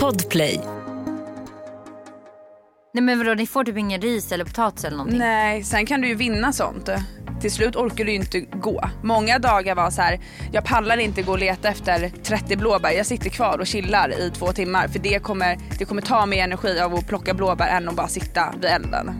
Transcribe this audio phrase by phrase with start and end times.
[0.00, 0.60] Podplay.
[2.94, 5.18] Nej men vadå, ni får typ ingen ris eller potatis eller någonting?
[5.18, 6.88] Nej, sen kan du ju vinna sånt.
[7.40, 8.90] Till slut orkar du ju inte gå.
[9.02, 10.20] Många dagar var så här,
[10.52, 12.90] jag pallar inte gå och leta efter 30 blåbär.
[12.90, 16.44] Jag sitter kvar och chillar i två timmar för det kommer, det kommer ta mer
[16.44, 19.14] energi av att plocka blåbär än att bara sitta vid elden.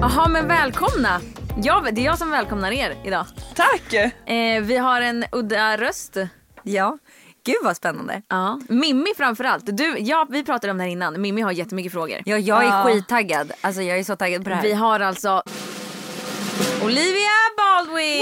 [0.00, 1.20] Jaha men välkomna!
[1.56, 3.26] Ja, det är jag som välkomnar er idag.
[3.54, 3.92] Tack!
[4.28, 6.16] Eh, vi har en udda röst.
[6.62, 6.98] Ja.
[7.44, 8.22] Gud vad spännande.
[8.28, 8.60] Ja.
[8.68, 9.76] Mimmi framförallt.
[9.76, 11.20] Du, ja, vi pratade om det här innan.
[11.20, 12.18] Mimmi har jättemycket frågor.
[12.24, 12.84] Ja, jag är Ja.
[12.84, 13.52] skittaggad.
[13.60, 14.62] Alltså jag är så taggad på det här.
[14.62, 15.42] Vi har alltså
[16.84, 18.20] Olivia Baldwin!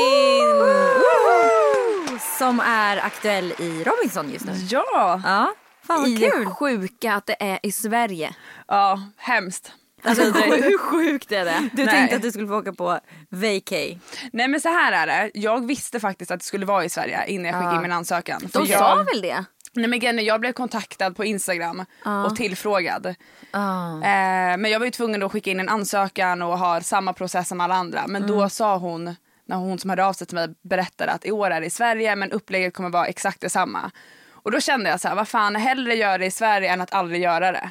[2.39, 4.53] Som är aktuell i Robinson just nu.
[4.71, 5.21] Ja!
[5.25, 5.53] Ja,
[5.87, 6.45] fan vad I kul.
[6.45, 8.35] det sjuka att det är i Sverige.
[8.69, 9.73] Ja, hemskt.
[10.03, 11.69] Alltså hur sjukt är det?
[11.73, 11.95] Du Nej.
[11.95, 13.99] tänkte att du skulle få åka på vacay.
[14.33, 17.27] Nej men så här är det, jag visste faktiskt att det skulle vara i Sverige
[17.27, 18.41] innan jag skickade in min ansökan.
[18.53, 19.45] De jag, sa väl det?
[19.75, 21.85] Nej men är, jag blev kontaktad på Instagram
[22.27, 23.15] och tillfrågad.
[23.51, 23.93] Ah.
[23.93, 27.49] Eh, men jag var ju tvungen att skicka in en ansökan och ha samma process
[27.49, 28.07] som alla andra.
[28.07, 31.33] Men då sa hon, när hon som hörde av sig till mig berättade att i
[31.33, 33.91] år är det i Sverige men upplägget kommer vara exakt detsamma.
[34.31, 36.95] Och då kände jag så här, vad fan hellre göra det i Sverige än att
[36.95, 37.71] aldrig göra det.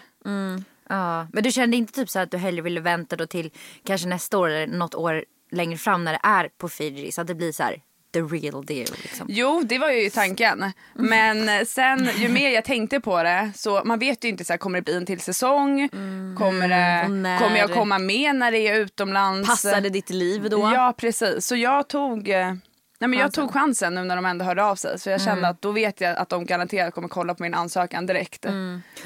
[0.90, 1.28] Ja.
[1.34, 3.52] Men du kände inte typ så att du hellre ville vänta då till
[3.84, 7.28] kanske nästa år eller något år längre fram när det är på Fiji så att
[7.28, 7.82] det blir så här
[8.14, 9.28] the real deal liksom.
[9.30, 10.72] Jo, det var ju tanken.
[10.94, 14.58] Men sen ju mer jag tänkte på det så man vet ju inte så här,
[14.58, 15.90] kommer det bli en till säsong?
[16.38, 17.40] Kommer, det, när?
[17.40, 19.50] kommer jag komma med när det är utomlands?
[19.50, 20.60] Passar det ditt liv då?
[20.60, 21.48] Ja, precis.
[21.48, 22.54] Så jag tog, eh,
[23.00, 25.00] nej, men jag tog chansen nu när de ändå hörde av sig.
[25.00, 28.06] Så jag kände att då vet jag att de garanterat kommer kolla på min ansökan
[28.06, 28.46] direkt.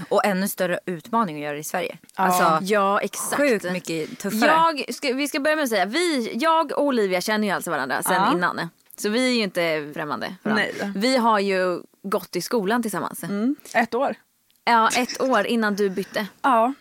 [0.09, 1.97] Och ännu större utmaning att göra det i Sverige.
[2.15, 3.35] Alltså Ja, exakt.
[3.41, 4.51] sjukt mycket tuffare.
[4.77, 7.71] Jag, ska, vi ska börja med att säga, vi, jag och Olivia känner ju alltså
[7.71, 8.33] varandra sen Ja.
[8.33, 8.69] innan.
[8.97, 10.71] Så vi är ju inte främmande för varandra.
[10.81, 10.91] Nej.
[10.95, 13.23] Vi har ju gått i skolan tillsammans.
[13.23, 13.55] Mm.
[13.75, 14.15] Ett år.
[14.63, 16.27] Ja, ett år innan du bytte.
[16.41, 16.73] Ja.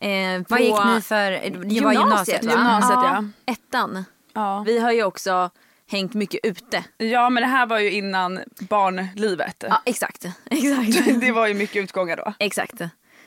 [0.00, 1.30] Eh, på Vad gick ni för?
[1.30, 2.54] Det var gymnasiet, gymnasiet va?
[2.54, 2.60] va?
[2.60, 2.98] Gymnasiet,
[3.46, 3.52] ja.
[3.52, 4.04] Ettan.
[4.34, 4.62] Ja.
[4.66, 5.50] Vi har ju också
[5.90, 6.84] hängt mycket ute.
[6.96, 9.64] ja, men det här var ju innan barnlivet.
[9.68, 10.24] Ja, exakt.
[10.50, 11.20] Exakt.
[11.20, 12.34] Det var ju mycket utgångar då.
[12.38, 12.80] exakt.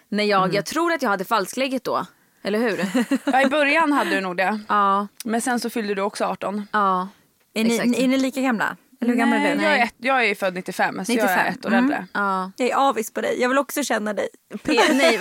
[0.10, 2.06] När jag, jag tror att jag hade falsklägget då.
[2.44, 2.86] Eller hur?
[3.34, 4.60] Ja, I början hade du nog det.
[4.68, 5.08] ja.
[5.26, 6.68] Men sen så fyllde du också 18.
[6.72, 7.08] ja.
[7.54, 7.98] Är ni, Exakt.
[8.00, 8.78] är ni lika gamla?
[9.02, 9.64] Eller hur gammal är du?
[9.64, 11.40] jag, är ett, jag är född 95 så jag 95.
[11.40, 11.84] är ett år Mm.
[11.84, 12.08] äldre.
[12.14, 12.52] ja.
[12.58, 13.42] Jag är avis på dig.
[13.42, 14.28] Jag vill också känna dig.
[14.64, 15.20] P- nej,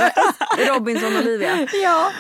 [0.68, 1.68] Robinson Olivia.
[1.82, 2.10] Ja.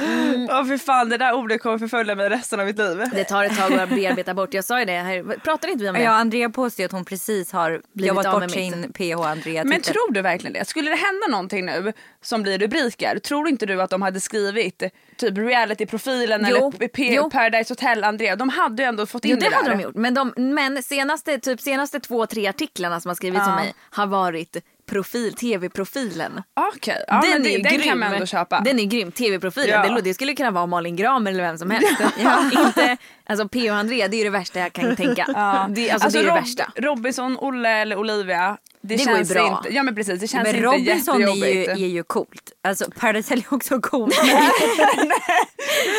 [0.48, 3.02] Ja för fan det där ordet kommer förfölja mig resten av mitt liv.
[3.14, 4.54] Det tar ett tag att bearbeta bort.
[4.54, 5.22] Jag sa ju det här.
[5.38, 6.02] Pratade inte vi om det?
[6.02, 9.92] Ja, Andrea påstår att hon precis har Blivit jobbat bort sin PH Andrea Men titel.
[9.94, 10.64] tror du verkligen det?
[10.64, 11.92] Skulle det hända någonting nu
[12.22, 14.82] som blir rubriker, tror inte du att de hade skrivit
[15.18, 17.30] typ reality-profilen eller P-.
[17.32, 18.36] Paradise Hotel Andrea?
[18.36, 19.76] De hade ju ändå fått in Jo det, det hade där.
[19.76, 19.94] de gjort.
[19.94, 23.56] Men, de, men senaste, typ senaste två, tre artiklarna som har skrivits om Ja.
[23.56, 24.56] mig har varit
[24.88, 26.42] profil, tv-profilen.
[26.74, 28.60] Okej, ja, men det, den kan man ändå köpa.
[28.60, 29.84] Den är grym, tv-profilen.
[29.88, 29.94] Ja.
[29.94, 32.00] Det, det skulle kunna vara Malin Gram eller vem som helst.
[32.22, 32.50] ja.
[32.66, 35.24] Inte, alltså P och Andrea det är det värsta jag kan tänka.
[35.34, 35.66] Ja.
[35.70, 36.72] Det, alltså, det är det Rob- värsta.
[36.76, 38.56] Robinson, Olle eller Olivia.
[38.88, 39.56] Det, Det går ju bra.
[39.64, 42.52] Inte, ja men precis, det känns Men inte Robinson är ju, är ju coolt.
[42.68, 44.14] Alltså Paradise Hotel är också coolt.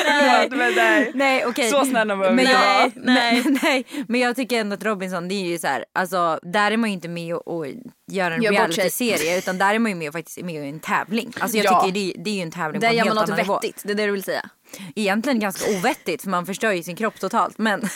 [0.06, 1.12] Förlåt, men nej.
[1.16, 1.70] nej okej.
[1.70, 3.86] Så snälla behöver vi nej, men, nej.
[4.08, 6.90] Men jag tycker ändå att Robinson det är ju så här, alltså där är man
[6.90, 7.66] ju inte med och, och
[8.12, 10.80] gör en Gör reality-serie utan där är man ju med och faktiskt med i en
[10.80, 11.34] tävling.
[11.40, 11.82] Alltså jag Ja.
[11.82, 13.38] tycker det, det är ju en tävling Där på en gör helt man något annan
[13.40, 13.54] nivå.
[13.54, 14.50] vettigt, det är det du vill säga.
[14.96, 17.90] Egentligen ganska ovettigt för man förstör ju sin kropp totalt men,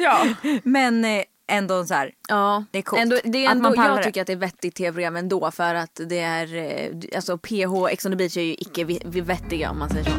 [0.00, 0.26] Ja.
[0.62, 2.12] men eh, ändå så här.
[2.28, 3.02] Ja, Det är coolt.
[3.02, 4.02] Ändå, det är Att ändå, jag det.
[4.04, 8.06] tycker att det är vettigt tv-program ändå för att det är, eh, alltså PH, Ex
[8.06, 8.84] on the beach är ju icke
[9.20, 10.10] vettiga om man säger så.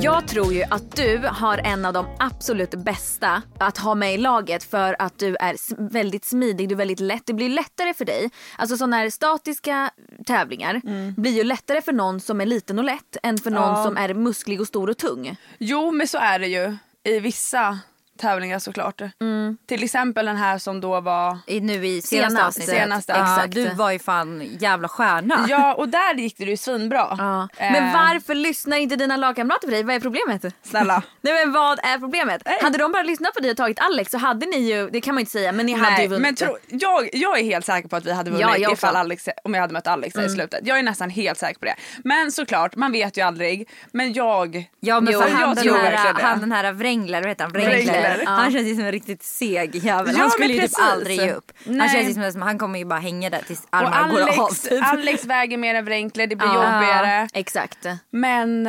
[0.00, 4.18] Jag tror ju att du har en av de absolut bästa att ha med i
[4.18, 5.56] laget för att du är
[5.90, 7.22] väldigt smidig, du är väldigt lätt.
[7.26, 8.30] Det blir lättare för dig.
[8.58, 9.90] Alltså sådana här statiska
[10.24, 10.80] tävlingar
[11.20, 13.84] blir ju lättare för någon som är liten och lätt än för någon Ja.
[13.84, 15.36] som är musklig och stor och tung.
[15.58, 17.78] Jo men så är det ju i vissa
[18.18, 19.00] tävlingar såklart.
[19.20, 19.56] Mm.
[19.66, 22.62] Till exempel den här som då var I, nu i senaste.
[22.62, 23.54] Senaste, ja, exakt.
[23.54, 25.46] Du var ju fan jävla stjärna.
[25.48, 27.06] Ja och där gick det ju svinbra.
[27.18, 27.48] Ja.
[27.56, 29.82] Eh, Men varför lyssnar inte dina lagkamrater på dig?
[29.82, 30.44] Vad är problemet?
[30.62, 31.02] Snälla.
[31.20, 32.42] Nej men vad är problemet?
[32.62, 35.14] Hade de bara lyssnat på dig och tagit Alex så hade ni ju, det kan
[35.14, 36.22] man inte säga, men ni hade ju Nej, vunnit.
[36.22, 38.90] men tro, jag, jag är helt säker på att vi hade vunnit Ja, jag ifall.
[38.90, 39.00] Mm.
[39.00, 40.60] Alex, om jag hade mött Alex där i slutet.
[40.62, 41.74] Jag är nästan helt säker på det.
[42.04, 43.68] Men såklart, man vet ju aldrig.
[43.92, 46.72] Men jag, Ja men Jo, för jag han, den tror verkligen här, han den här
[46.72, 47.52] Wrengler, vad heter han?
[47.52, 48.24] Wrengler, eller?
[48.24, 48.30] Ja.
[48.30, 50.14] Han känns ju som en riktigt seg jävel.
[50.14, 51.52] Ja, han skulle ju typ aldrig ge upp.
[51.66, 51.88] Han Nej.
[51.88, 54.40] känns ju som att han kommer ju bara hänga där tills armarna går av.
[54.40, 54.92] Alex, typ.
[54.92, 56.54] Alex väger mer än Wrenkler, det blir Ja.
[56.74, 57.28] jobbigare.
[57.34, 57.86] Exakt.
[58.10, 58.64] Men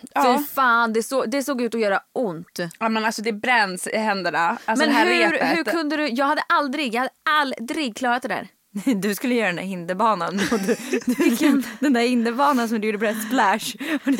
[0.00, 0.42] Fy ja.
[0.54, 2.58] fan, det, så, det såg ut att göra ont.
[2.78, 4.48] ja, men alltså det bränns i händerna.
[4.64, 5.58] Alltså Men det här hur, repet.
[5.58, 6.08] hur kunde du?
[6.08, 8.48] Jag hade aldrig, jag hade aldrig klarat det där.
[8.96, 10.40] Du skulle göra den där hinderbanan.
[10.52, 10.76] Och du,
[11.06, 13.74] du, den där hinderbanan som du gjorde på ett splash.
[14.04, 14.18] Och du,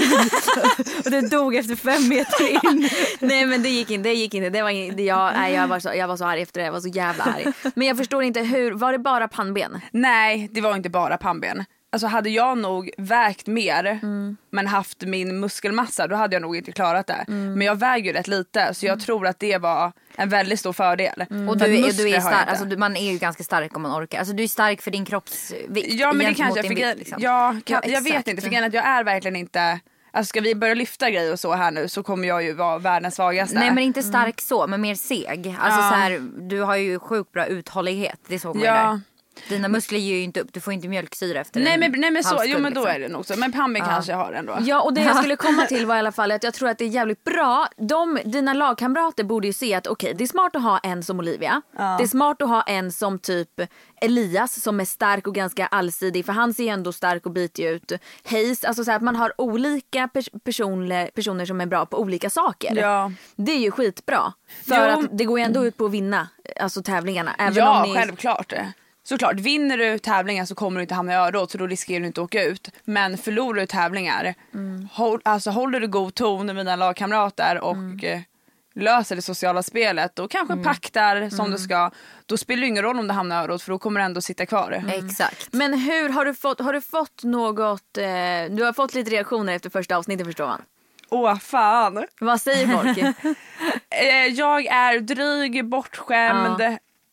[1.05, 2.89] och du dog efter fem meter in.
[3.21, 4.51] Nej men det gick inte, det gick inte.
[4.51, 6.65] Det var in, det, jag, nej, jag, var så, jag var så arg efter det,
[6.65, 7.47] jag var så jävla arg.
[7.75, 9.81] Men jag förstår inte hur, var det bara pannben?
[9.93, 11.65] Nej, det var inte bara pannben.
[11.95, 14.37] Alltså hade jag nog vägt mer Mm.
[14.51, 17.25] men haft min muskelmassa då hade jag nog inte klarat det.
[17.29, 17.53] Mm.
[17.55, 20.73] Men jag väger ju rätt lite så jag tror att det var en väldigt stor
[20.73, 21.25] fördel.
[21.31, 21.49] Mm.
[21.49, 23.83] Och du, är, du är jag stark, alltså, du, man är ju ganska stark om
[23.83, 24.19] man orkar.
[24.19, 27.19] Alltså, du är stark för din kroppsvikt Ja men det kanske, din för, vikt, liksom.
[27.23, 29.81] ja, kan, Ja, jag vet inte för att jag är verkligen inte
[30.13, 32.79] Alltså ska vi börja lyfta grejer och så här nu så kommer jag ju vara
[32.79, 33.59] världens svagaste.
[33.59, 35.57] Nej men inte stark så, men mer seg.
[35.61, 35.89] Alltså Ja.
[35.91, 38.21] så här, du har ju sjukt bra uthållighet.
[38.29, 38.75] Det såg man ju Ja.
[38.75, 39.01] där.
[39.49, 42.11] Dina muskler ger ju inte upp, du får inte mjölksyra efter Nej en men, nej,
[42.11, 42.95] men så, halvstund, jo men då liksom.
[42.97, 43.35] är det nog så.
[43.37, 44.59] Men pannben kanske jag har ändå.
[44.61, 46.79] Ja och det jag skulle komma till var i alla fall att jag tror att
[46.79, 47.67] det är jävligt bra.
[47.77, 51.19] De, dina lagkamrater borde ju se att okej det är smart att ha en som
[51.19, 51.63] Olivia.
[51.77, 53.49] Det är smart att ha en som typ
[54.01, 57.65] Elias som är stark och ganska allsidig för han ser ju ändå stark och bitig
[57.65, 57.93] ut.
[58.31, 61.99] Hayes, alltså så här att man har olika pers- personer, personer som är bra på
[62.01, 62.77] olika saker.
[62.77, 63.13] Ja.
[63.37, 64.33] Det är ju skitbra.
[64.69, 64.99] För Jo.
[65.01, 66.29] att det går ju ändå ut på att vinna
[66.61, 67.35] alltså tävlingarna.
[67.39, 67.95] Även Ja, om ni...
[67.95, 68.53] självklart.
[69.07, 72.07] Såklart, vinner du tävlingar så kommer du inte hamna i örat så då riskerar du
[72.07, 72.69] inte att åka ut.
[72.85, 74.89] Men förlorar du tävlingar, Mm.
[74.93, 77.99] håll, alltså, håller du god ton med dina lagkamrater och Mm.
[78.03, 78.21] eh,
[78.77, 81.51] löser det sociala spelet och kanske paktar som Mm.
[81.51, 81.91] du ska.
[82.27, 84.21] Då spelar det ingen roll om du hamnar i örat för då kommer du ändå
[84.21, 84.83] sitta kvar.
[84.95, 85.49] Exakt.
[85.53, 88.05] Men hur har du fått, har du fått något, eh,
[88.51, 90.63] du har fått lite reaktioner efter första avsnittet förstår man.
[91.09, 92.05] Åh fan!
[92.21, 92.99] Vad säger folk?
[93.91, 96.63] Eh, jag är dryg, bortskämd,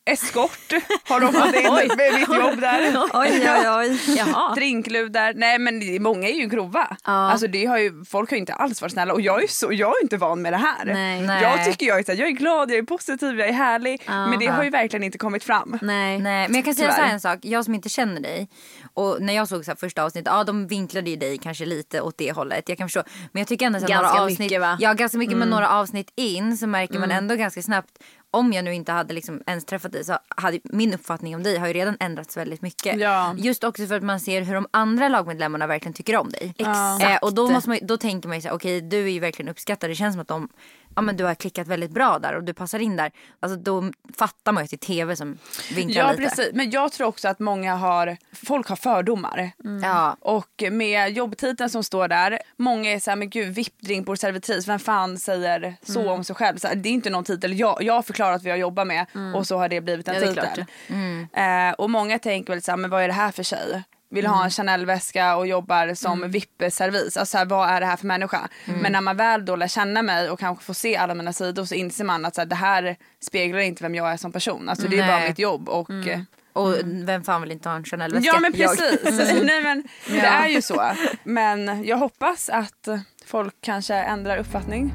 [0.04, 0.72] eskort
[1.04, 2.96] har de fått in med mitt jobb där.
[3.12, 4.16] Oj oj oj.
[4.16, 4.54] Jaha.
[4.54, 5.32] Drinkludar.
[5.34, 6.96] Nej men många är ju grova.
[7.04, 7.12] Ja.
[7.12, 9.72] Alltså det har ju, folk har ju inte alls varit snälla och jag är, så,
[9.72, 10.84] jag är inte van med det här.
[10.84, 11.20] Nej.
[11.20, 11.42] Nej.
[11.42, 14.02] Jag tycker jag är, så här, jag är glad, jag är positiv, jag är härlig.
[14.06, 15.78] Men det har ju verkligen inte kommit fram.
[15.82, 16.18] Nej.
[16.18, 16.96] Nej, men jag kan säga Tyvärr.
[17.00, 17.38] så här en sak.
[17.42, 18.48] Jag som inte känner dig.
[18.94, 22.00] Och när jag såg så här första avsnittet, ja de vinklade ju dig kanske lite
[22.00, 22.68] åt det hållet.
[22.68, 23.02] Jag kan förstå.
[23.32, 24.38] Men jag tycker ändå här, Ganska några avsnitt.
[24.38, 24.66] mycket, va?
[24.66, 24.78] Mm.
[24.80, 27.88] Ja ganska mycket men några avsnitt in så märker man ändå ganska snabbt.
[28.34, 31.58] Om jag nu inte hade liksom ens träffat dig så hade min uppfattning om dig
[31.58, 33.00] har ju redan ändrats väldigt mycket.
[33.00, 33.34] Ja.
[33.38, 36.54] Just också för att man ser hur de andra lagmedlemmarna verkligen tycker om dig.
[36.58, 37.04] Exakt.
[37.04, 39.20] Eh, och då, måste man, då tänker man ju så här, okej du är ju
[39.20, 39.90] verkligen uppskattad.
[39.90, 40.48] Det känns som att de,
[40.96, 43.10] ja men du har klickat väldigt bra där och du passar in där.
[43.40, 45.38] Alltså då fattar man ju att det är tv som
[45.74, 46.22] vinklar Ja lite.
[46.22, 49.50] precis, men jag tror också att många har, folk har fördomar.
[49.82, 50.16] Ja.
[50.20, 54.78] Och med jobbtiteln som står där, många är såhär, men gud vippdrink på servitris, vem
[54.78, 56.12] fan säger så Mm.
[56.12, 56.56] om sig själv?
[56.56, 59.06] Så här, det är inte någon titel jag, jag har förklarat vad jag jobbar med
[59.34, 60.28] och så har det blivit en Mm.
[60.36, 60.54] Ja, titel.
[60.54, 61.68] klart.
[61.70, 63.82] Eh, och många tänker väl såhär, men vad är det här för tjej?
[64.12, 66.30] Vill ha en Chanel-väska och jobbar som Mm.
[66.30, 67.16] VIP-servis.
[67.16, 68.48] Alltså så här, vad är det här för människa?
[68.64, 71.64] Men när man väl då lär känna mig och kanske får se alla mina sidor
[71.64, 74.68] så inser man att så här, det här speglar inte vem jag är som person.
[74.68, 76.20] Alltså det är bara mitt jobb och eh,
[76.52, 78.30] Och vem fan vill inte ha en Chanel-väska?
[78.34, 79.00] Ja men precis.
[79.42, 80.92] Nej, men, Det är ju så.
[81.24, 82.88] Men jag hoppas att
[83.26, 84.92] folk kanske ändrar uppfattning.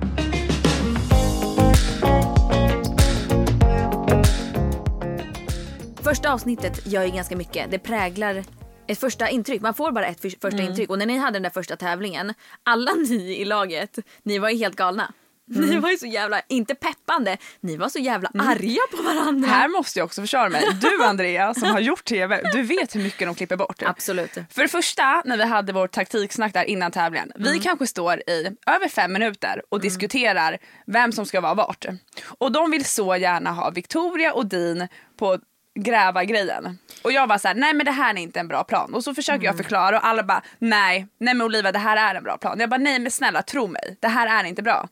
[6.03, 7.71] Första avsnittet gör ju ganska mycket.
[7.71, 8.43] Det präglar
[8.87, 9.61] ett första intryck.
[9.61, 10.65] Man får bara ett för- första Mm.
[10.69, 10.89] intryck.
[10.89, 14.57] Och när ni hade den där första tävlingen, alla ni i laget, ni var ju
[14.57, 15.13] helt galna.
[15.55, 15.69] Mm.
[15.69, 19.47] Ni var ju så jävla, inte peppande, ni var så jävla arga på varandra.
[19.49, 20.63] Här måste jag också försvara mig.
[20.81, 23.83] Du Andrea som har gjort tv, du vet hur mycket de klipper bort.
[23.85, 24.31] Absolut.
[24.51, 27.31] För det första, när vi hade vår taktiksnack där innan tävlingen.
[27.35, 31.85] Vi kanske står i över fem minuter och diskuterar vem som ska vara vart.
[32.25, 34.87] Och de vill så gärna ha Victoria och Dean
[35.19, 35.37] på
[35.77, 36.77] gräva grejen.
[37.03, 38.93] Och jag var så här, nej men det här är inte en bra plan.
[38.93, 42.15] Och så försöker jag förklara och alla bara, nej, nej men Oliva det här är
[42.15, 42.59] en bra plan.
[42.59, 44.87] Jag bara, nej men snälla tro mig, det här är inte bra.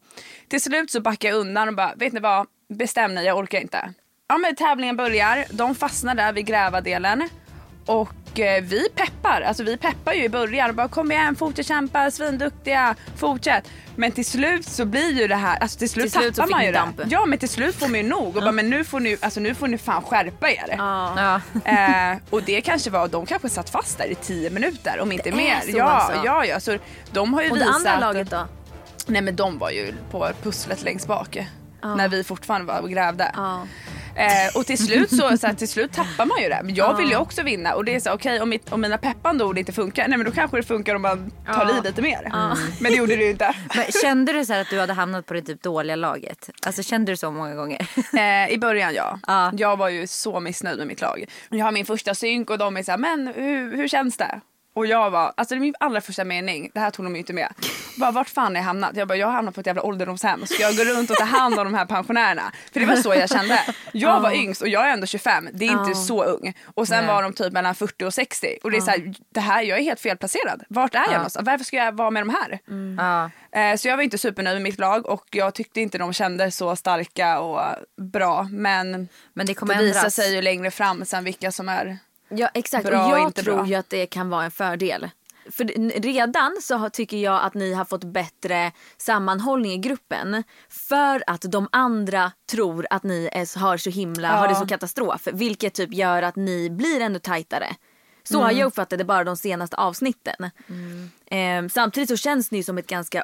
[0.48, 3.60] Till slut så backar jag undan och bara, vet ni vad, bestäm ni, jag orkar
[3.60, 3.94] inte.
[4.28, 7.30] Ja men tävlingen börjar, de fastnar där vid gräva-delen.
[7.86, 11.68] Och eh, vi peppar, alltså vi peppar ju i början och bara kom igen, fortsätt
[11.68, 13.68] kämpa, svinduktiga, fortsätt.
[13.96, 16.72] Men till slut så blir ju det här, alltså till slut, Till tappar man ju
[16.72, 16.98] damp.
[16.98, 17.08] det.
[17.10, 19.40] Ja men till slut får man ju nog och bara men nu får ni, alltså
[19.40, 20.76] nu får ni fan skärpa er.
[20.78, 21.42] Ja.
[21.66, 25.24] Eh, och det kanske var, de kanske satt fast där i tio minuter om inte
[25.24, 25.60] Det är mer.
[25.72, 26.22] så ja, alltså?
[26.26, 26.78] ja, ja, så
[27.12, 27.76] de har ju Och det visat.
[27.76, 28.48] andra laget då?
[29.08, 31.38] Nej men de var ju på pusslet längst bak.
[31.98, 33.32] När vi fortfarande var och grävde.
[33.36, 33.68] Ja.
[34.16, 36.60] Eh, och till slut så, så här, till slut tappar man ju det.
[36.64, 38.98] Men jag vill ju också vinna och det är så okej om, mitt- om mina
[38.98, 42.02] peppande ord inte funkar, nej men då kanske det funkar om man tar i lite
[42.02, 42.32] mer.
[42.80, 43.56] Men det gjorde det ju inte.
[43.76, 46.50] Men kände du så här att du hade hamnat på det typ dåliga laget?
[46.66, 47.88] Alltså kände du så många gånger?
[48.18, 49.20] Eh, I början ja.
[49.28, 49.52] Ja.
[49.58, 51.26] Jag var ju så missnöjd med mitt lag.
[51.50, 54.40] Jag har min första synk och de är såhär, men hur, hur känns det?
[54.76, 57.20] Och jag var, alltså det är min allra första mening, det här tog de ju
[57.20, 57.54] inte med.
[58.00, 58.92] Bara, vart fan har jag hamnat?
[58.96, 60.46] Jag bara, jag har hamnat på ett jävla ålderdomshem.
[60.46, 62.52] Ska jag gå runt och ta hand om de här pensionärerna?
[62.74, 63.60] För det var så jag kände.
[63.92, 65.96] Jag var yngst och jag är ändå 25, det är inte Ja.
[65.96, 66.54] så ung.
[66.76, 67.08] Och sen Nej.
[67.16, 68.58] var de typ mellan 40 och 60.
[68.64, 70.64] Och det är så här, det här, jag är helt felplacerad.
[70.70, 71.46] Vart är jag någonstans?
[71.48, 72.60] Varför ska jag vara med de här?
[72.98, 73.30] Ja.
[73.60, 76.58] Eh, Så jag var inte supernöjd med mitt lag och jag tyckte inte de kändes
[76.58, 77.62] så starka och
[78.02, 78.48] bra.
[78.52, 80.14] Men Men det kommer det visar ändras.
[80.16, 81.98] sig ju längre fram sen vilka som är...
[82.30, 83.66] Ja exakt Bra och jag tror bra.
[83.66, 85.10] ju att det kan vara en fördel.
[85.52, 85.66] För
[86.02, 90.44] redan så har- tycker jag att ni har fått bättre sammanhållning i gruppen.
[90.70, 95.28] För att de andra tror att ni är, har så himla, har det så katastrof.
[95.34, 97.76] Vilket typ gör att ni blir ännu tajtare.
[98.24, 100.36] Så har jag uppfattat det bara de senaste avsnitten.
[101.26, 103.24] Eh, samtidigt så känns ni som ett ganska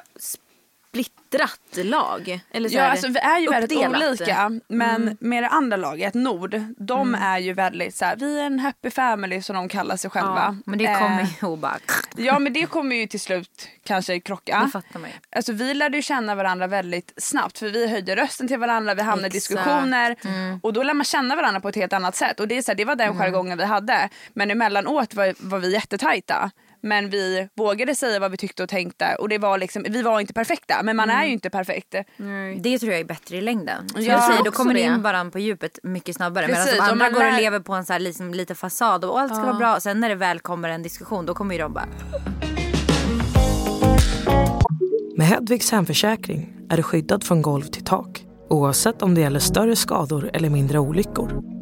[1.02, 2.40] splittrat lag.
[2.50, 4.20] Eller så Ja, alltså, vi är ju väldigt uppdelat.
[4.20, 4.60] olika.
[4.68, 8.58] Men med det andra laget, Nord, de är ju väldigt så här, vi är en
[8.58, 10.56] happy family som de kallar sig själva.
[10.66, 11.78] Men det kommer Eh, ju bara...
[12.16, 14.60] Ja men det kommer ju till slut kanske krocka.
[14.64, 15.16] Det fattar man ju.
[15.36, 19.02] Alltså vi lärde ju känna varandra väldigt snabbt för vi höjde rösten till varandra, vi
[19.02, 19.54] hamnade i Exakt.
[19.54, 20.60] diskussioner Mm.
[20.62, 22.70] och då lär man känna varandra på ett helt annat sätt och det, är så
[22.70, 24.08] här, det var den jargongen vi hade.
[24.34, 26.50] Men emellanåt var, var vi jättetajta.
[26.82, 30.20] Men vi vågade säga vad vi tyckte och tänkte och det var liksom, vi var
[30.20, 31.94] inte perfekta men man är ju inte perfekt.
[32.60, 33.86] Det tror jag är bättre i längden.
[33.94, 34.86] Ja, jag säger, då kommer ni det.
[34.86, 36.46] in varandra på djupet mycket snabbare.
[36.46, 38.54] Medan Precis, de om andra man går och lever på en så här, liksom, lite
[38.54, 39.80] fasad och allt ska vara bra.
[39.80, 41.88] Sen när det väl kommer en diskussion då kommer ju de bara...
[45.16, 49.76] Med Hedvigs hemförsäkring är du skyddad från golv till tak oavsett om det gäller större
[49.76, 51.61] skador eller mindre olyckor.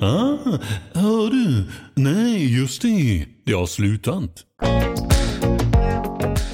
[0.00, 0.58] Ah,
[0.94, 1.64] hör du?
[1.94, 3.26] Nej, just det.
[3.44, 4.44] Det har slutat.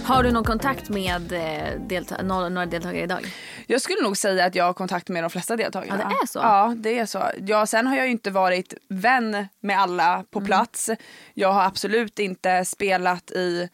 [0.04, 3.26] Har du någon kontakt med eh, delta- några, deltagare idag?
[3.66, 6.00] Jag skulle nog säga att jag har kontakt med de flesta deltagarna.
[6.02, 6.38] Ja, det är så?
[6.38, 7.22] Ja, det är så.
[7.46, 10.46] Ja, sen har jag ju inte varit vän med alla på Mm.
[10.46, 10.90] plats.
[11.34, 13.68] Jag har absolut inte spelat i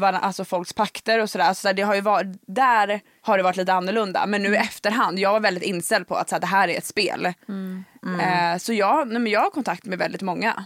[0.00, 1.54] alltså folks pakter och sådär.
[1.54, 4.26] Så det har ju varit, där har det varit lite annorlunda.
[4.26, 4.60] Men nu Mm.
[4.60, 7.32] i efterhand, jag var väldigt inställd på att så här, det här är ett spel.
[7.48, 7.84] Mm.
[8.04, 10.64] Eh, så jag, nej, men jag har kontakt med väldigt många.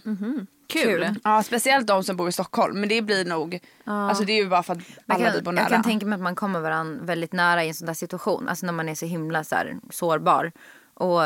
[0.72, 1.14] Kul.
[1.24, 2.80] Ja, speciellt de som bor i Stockholm.
[2.80, 5.54] Men det blir nog, alltså det är ju bara för att alla vi bor kan,
[5.54, 5.64] nära.
[5.64, 8.48] jag kan tänka mig att man kommer varandra väldigt nära i en sån där situation.
[8.48, 10.52] Alltså när man är så himla så här, sårbar.
[10.94, 11.20] Och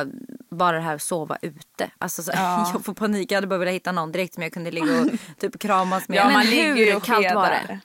[0.51, 1.91] bara det här att sova ute.
[1.99, 3.31] Alltså så, jag får panik.
[3.31, 6.19] Jag hade bara velat hitta någon direkt som jag kunde ligga och typ kramas med.
[6.19, 7.81] Ja, Men man hur ligger och kallt var det?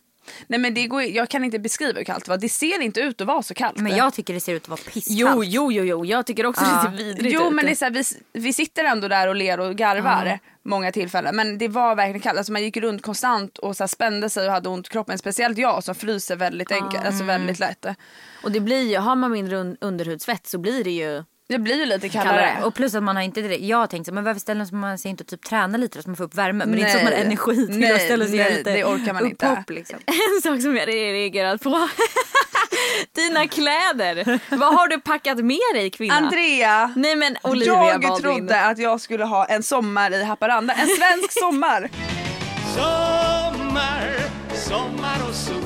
[0.48, 2.38] Nej men det går, jag kan inte beskriva hur kallt det var.
[2.38, 3.77] Det ser inte ut att vara så kallt.
[3.77, 5.19] Men jag tycker det ser ut att vara pisskallt.
[5.19, 6.05] Jo, jo, jo, jo.
[6.05, 7.53] Jag tycker också det ser vidrigt Jo ut.
[7.53, 8.03] men det är så här, vi,
[8.34, 11.36] vi sitter ändå där och ler och garvar många tillfällen.
[11.36, 12.38] Men det var verkligen kallt.
[12.38, 15.17] Alltså man gick runt konstant och så här spände sig och hade ont i kroppen.
[15.17, 17.86] Speciellt jag som fryser väldigt enkelt, alltså väldigt lätt.
[18.43, 21.75] Och det blir ju, har man mindre un- underhudsfett så blir det ju Det blir
[21.75, 22.48] ju lite kallare.
[22.48, 22.63] Kallare.
[22.66, 24.98] Och plus att man har inte direkt, jag har tänkt så, men varför ställer man
[24.98, 26.66] sig inte och typ träna lite så att man får upp värme?
[26.66, 27.25] Men det är inte så att man har Nej.
[27.27, 29.46] energi till Nej, att ställa sig nej, lite det orkar man inte.
[29.48, 30.00] upphopp, Liksom.
[30.06, 31.89] En sak som jag reagerat på.
[33.16, 34.39] Dina kläder.
[34.58, 36.13] Vad har du packat med dig kvinna?
[36.13, 36.94] Andrea!
[36.96, 38.22] Nej men Olivia jag Baldwin.
[38.22, 40.74] trodde att jag skulle ha en sommar i Haparanda.
[40.74, 41.89] En svensk sommar.
[42.75, 44.16] Sommar,
[44.56, 45.62] sommar och sol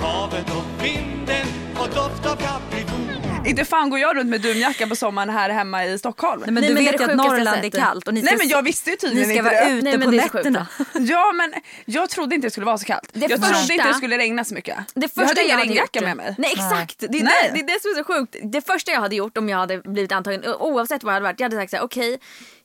[0.00, 3.07] Havet och vinden och doft av kapridon
[3.46, 6.40] Inte fan går jag runt med dunjacka på sommaren här hemma i Stockholm.
[6.40, 8.38] Nej, men Nej, du men vet ju att Norrland är kallt och ni ska, Nej
[8.38, 9.70] men jag visste ju ni tydligen ska inte vara det.
[9.70, 10.34] ute Nej, men på det är så sjukt.
[10.44, 10.66] nätterna.
[10.94, 11.52] Ja men
[11.84, 13.08] jag trodde inte det skulle vara så kallt.
[13.12, 14.76] Det jag första- trodde inte det skulle regna så mycket.
[14.94, 16.34] Det jag första hade jag, ingen hade regnjacka gjort, med mig.
[16.38, 17.32] Nej exakt, det är, Nej.
[17.42, 18.36] Det, det är det som är så sjukt.
[18.42, 21.40] Det första jag hade gjort om jag hade blivit antagen, oavsett vad jag hade varit,
[21.40, 22.18] jag hade sagt så här: okej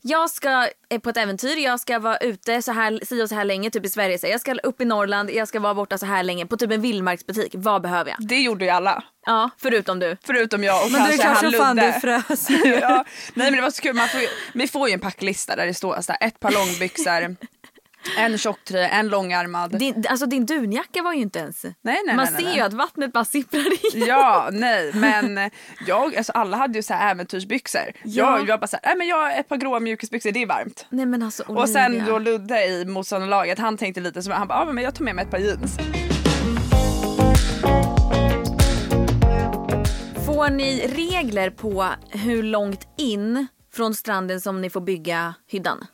[0.05, 3.35] jag ska eh, på ett äventyr, jag ska vara ute så här, si och så
[3.35, 4.19] här länge, typ i Sverige.
[4.19, 6.71] Så jag ska upp i Norrland, jag ska vara borta så här länge på typ
[6.71, 7.55] en vildmarksbutik.
[7.57, 8.27] Vad behöver jag?
[8.27, 9.03] Det gjorde ju alla.
[9.25, 10.17] Ja, förutom du.
[10.23, 11.91] Förutom jag och Men det är kanske klart han som fan Ludde.
[11.91, 12.49] du frös.
[12.81, 13.05] ja.
[13.33, 15.65] Nej men det var så kul, man får ju, vi får ju en packlista där
[15.65, 17.35] det står så här, ett par långbyxor,
[18.17, 19.79] En tjocktröja, en långärmad.
[19.79, 21.63] Din, alltså din dunjacka var ju inte ens...
[21.63, 24.05] Nej, nej, Man nej, ser ju att vattnet bara sipprar i.
[24.07, 25.51] Ja, nej men
[25.87, 27.81] jag, alltså alla hade ju så här äventyrsbyxor.
[28.03, 28.37] Ja.
[28.37, 30.85] Jag, jag bara så här, nej men jag ett par gråa mjukisbyxor, det är varmt.
[30.89, 34.59] Nej men alltså Och sen då Ludde i motståndarlaget, han tänkte lite som han bara,
[34.59, 35.77] ah, men jag tar med mig ett par jeans.
[40.25, 45.85] Får ni regler på hur långt in från stranden som ni får bygga hyddan?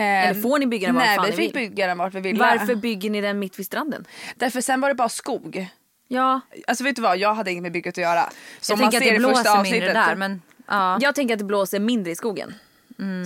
[0.00, 1.68] Eller får ni bygga den var Nej fan vi ni fick vill?
[1.70, 2.38] bygga den vart vi ville.
[2.38, 4.04] Varför bygger ni den mitt vid stranden?
[4.36, 5.66] Därför sen var det bara skog.
[6.08, 8.30] Ja, Alltså vet du vad, jag hade inget med bygget att göra.
[8.60, 9.94] Som Jag man tänker att det i första blåser mindre avsnittet.
[9.94, 10.98] där men ja.
[11.00, 12.54] jag tänker att det blåser mindre i skogen.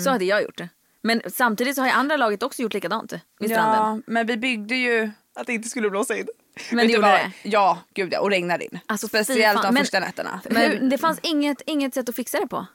[0.04, 0.68] Så hade jag gjort det.
[1.02, 3.76] Men samtidigt så har ju andra laget också gjort likadant vid stranden.
[3.76, 6.26] Ja, men vi byggde ju att det inte skulle blåsa in.
[6.70, 7.20] Men Vet det du gjorde vad?
[7.20, 7.30] det?
[7.42, 8.78] Ja, gud ja, och regnade in.
[8.86, 9.64] Alltså, fy Speciellt fan.
[9.66, 10.40] de Men- första nätterna.
[10.50, 12.66] Hur, det fanns inget, inget sätt att fixa det på?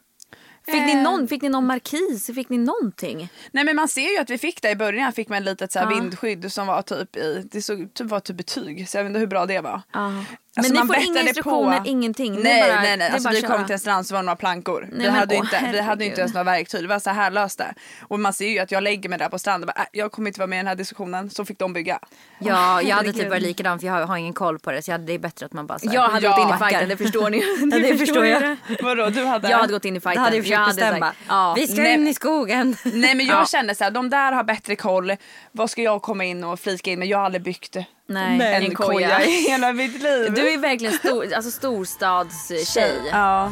[0.71, 1.01] Fick, ni Eh.
[1.03, 2.25] någon, fick ni någon markis?
[2.35, 3.29] Fick ni någonting?
[3.51, 5.71] Nej men man ser ju att vi fick det i början, fick man ett litet
[5.71, 5.95] så här Ja.
[5.99, 9.19] vindskydd som var typ i, det såg, typ var typ betyg så jag vet inte
[9.19, 9.81] hur bra det var.
[9.93, 10.25] Men
[10.57, 12.35] Alltså, ni man får inga instruktioner, på- ingenting?
[12.35, 13.63] Det Nej bara- nej det nej, alltså, vi att kom köra.
[13.65, 14.87] till en strand så var det några plankor.
[14.91, 17.31] vi, men hade åh, inte, vi hade inte ens några verktyg, det var så här
[17.31, 17.73] löst det.
[18.01, 20.27] Och man ser ju att jag lägger mig där på stranden bara, äh, jag kommer
[20.29, 21.99] inte vara med i den här diskussionen, så fick de bygga.
[22.39, 24.91] Ja, jag hade typ varit likadan för jag har, har ingen koll på det så
[24.91, 26.31] jag, det är bättre att man bara så här, Jag hade Ja.
[26.37, 27.37] gått in i fighten, det förstår ni.
[27.71, 28.41] Ja, det förstår jag.
[28.41, 28.57] det.
[28.81, 29.49] Vadå du hade?
[29.49, 30.23] Jag hade gått in i fighten.
[30.23, 31.05] Hade jag försökt hade bestämma.
[31.07, 31.53] sagt, ja.
[31.57, 31.93] Vi ska Nej.
[31.93, 32.75] in i skogen.
[32.83, 33.45] Nej men jag Ja.
[33.45, 35.15] kände så här, de där har bättre koll,
[35.51, 37.07] vad ska jag komma in och flika in med?
[37.07, 37.75] Jag har aldrig byggt
[38.09, 40.33] Nej, en en koja i hela mitt liv.
[40.33, 43.01] Du är verkligen stor, alltså storstadstjej.
[43.11, 43.51] Ja.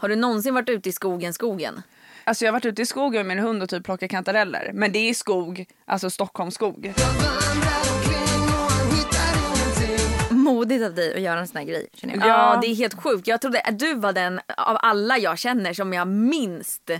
[0.00, 1.82] Har du någonsin varit ute i skogen, skogen?
[2.24, 4.70] Alltså jag har varit ute i skogen med min hund och typ plockat kantareller.
[4.74, 6.92] Men det är skog, alltså Stockholmsskog.
[10.30, 12.26] Modigt av dig att göra en sån här grej känner jag.
[12.28, 12.58] Ja.
[12.62, 13.26] det är helt sjukt.
[13.26, 16.90] Jag trodde att du var den av alla jag känner som jag minst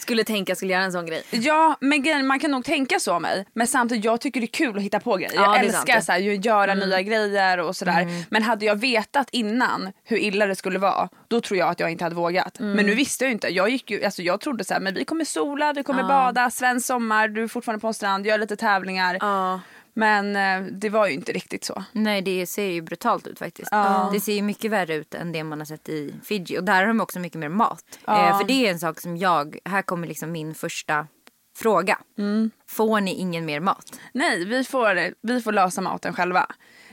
[0.00, 1.22] skulle tänka skulle göra en sån grej.
[1.30, 3.46] Ja men grejen, man kan nog tänka så om mig.
[3.52, 5.32] Men samtidigt jag tycker det är kul att hitta på grejer.
[5.34, 6.04] Ja, jag älskar sant.
[6.04, 8.24] så här, ju göra nya grejer och sådär.
[8.30, 11.08] Men hade jag vetat innan hur illa det skulle vara.
[11.28, 12.58] Då tror jag att jag inte hade vågat.
[12.58, 13.48] Men nu visste jag inte.
[13.48, 16.50] Jag, gick ju, alltså, jag trodde så här, men vi kommer sola, vi kommer bada,
[16.50, 19.16] svensk sommar, du är fortfarande på en strand, gör lite tävlingar.
[19.20, 19.60] Ja.
[19.94, 21.84] Men eh, det var ju inte riktigt så.
[21.92, 23.70] Nej det ser ju brutalt ut faktiskt.
[24.12, 26.58] Det ser ju mycket värre ut än det man har sett i Fiji.
[26.58, 27.84] Och där har de också mycket mer mat.
[28.08, 31.06] Eh, för det är en sak som jag, här kommer liksom min första
[31.56, 31.98] fråga.
[32.68, 34.00] Får ni ingen mer mat?
[34.14, 36.46] Nej, vi får, vi får lösa maten själva.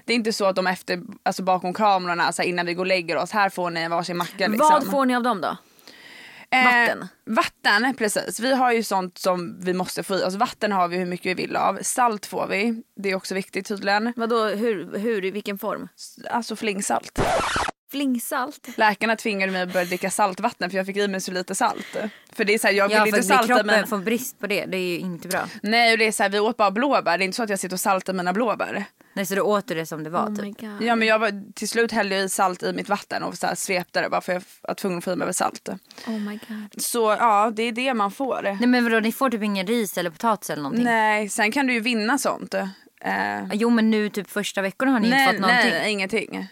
[0.05, 2.83] Det är inte så att de efter, alltså bakom kamerorna, så här, innan vi går
[2.83, 4.47] och lägger oss, här får ni varsin macka.
[4.47, 4.69] Liksom.
[4.71, 5.57] Vad får ni av dem då?
[6.51, 7.01] Vatten?
[7.01, 8.39] Eh, vatten, precis.
[8.39, 10.35] Vi har ju sånt som vi måste få i oss.
[10.35, 11.79] Vatten har vi hur mycket vi vill av.
[11.81, 12.83] Salt får vi.
[12.95, 14.13] Det är också viktigt tydligen.
[14.15, 15.87] Vadå, hur, hur, i vilken form?
[16.29, 17.19] Alltså flingsalt.
[17.91, 18.67] Flingsalt?
[18.77, 21.97] Läkarna tvingade mig att börja dricka saltvatten för jag fick i mig så lite salt.
[22.33, 23.87] För det är så här, jag vill Ja inte salta kroppen mina...
[23.87, 25.45] får brist på det, det är ju inte bra.
[25.63, 27.17] Nej, och det är så här, vi åt bara blåbär.
[27.17, 28.85] Det är inte så att jag sitter och saltar mina blåbär.
[29.13, 30.57] Nej så du åt det som det var Oh typ.
[30.81, 33.47] Ja men jag var till slut hällde jag i salt i mitt vatten och så
[33.47, 35.69] här svepte det bara för jag var tvungen att få i mig salt.
[36.07, 36.81] Oh my god.
[36.81, 38.41] Så ja, det är det man får.
[38.43, 40.85] Nej men vadå ni får typ ingen ris eller potatis eller någonting?
[40.85, 42.53] Nej, sen kan du ju vinna sånt.
[42.53, 42.67] Eh,
[43.01, 45.71] Ja, Jo men nu typ första veckorna har ni inte nej, fått någonting.
[45.71, 46.47] nej, ingenting.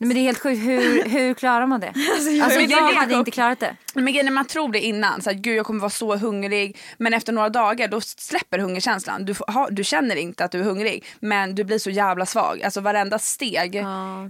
[0.00, 1.86] Nej, men det är helt sjukt, hur, hur klarar man det?
[2.12, 3.76] Alltså jag, det är hade inte klarat det.
[3.94, 6.78] Men man tror det innan, så här, gud jag kommer vara så hungrig.
[6.98, 9.24] Men efter några dagar då släpper hungerkänslan.
[9.24, 12.62] Du, ha, du känner inte att du är hungrig men du blir så jävla svag.
[12.62, 13.76] Alltså varenda steg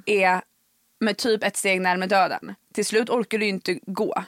[0.07, 0.41] är
[1.01, 2.55] med typ ett steg närmare döden.
[2.75, 4.25] Till slut orkar du inte gå.